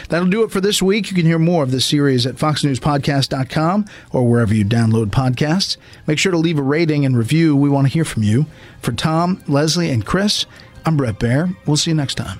That'll 0.09 0.29
do 0.29 0.43
it 0.43 0.51
for 0.51 0.61
this 0.61 0.81
week. 0.81 1.09
You 1.09 1.15
can 1.15 1.25
hear 1.25 1.37
more 1.37 1.63
of 1.63 1.71
this 1.71 1.85
series 1.85 2.25
at 2.25 2.35
foxnewspodcast.com 2.35 3.85
or 4.11 4.27
wherever 4.27 4.53
you 4.53 4.65
download 4.65 5.07
podcasts. 5.07 5.77
Make 6.07 6.17
sure 6.17 6.31
to 6.31 6.37
leave 6.37 6.57
a 6.57 6.63
rating 6.63 7.05
and 7.05 7.17
review. 7.17 7.55
We 7.55 7.69
want 7.69 7.87
to 7.87 7.93
hear 7.93 8.05
from 8.05 8.23
you. 8.23 8.45
For 8.81 8.91
Tom, 8.93 9.43
Leslie, 9.47 9.89
and 9.89 10.05
Chris, 10.05 10.45
I'm 10.85 10.97
Bret 10.97 11.19
Baier. 11.19 11.55
We'll 11.65 11.77
see 11.77 11.91
you 11.91 11.95
next 11.95 12.15
time. 12.15 12.39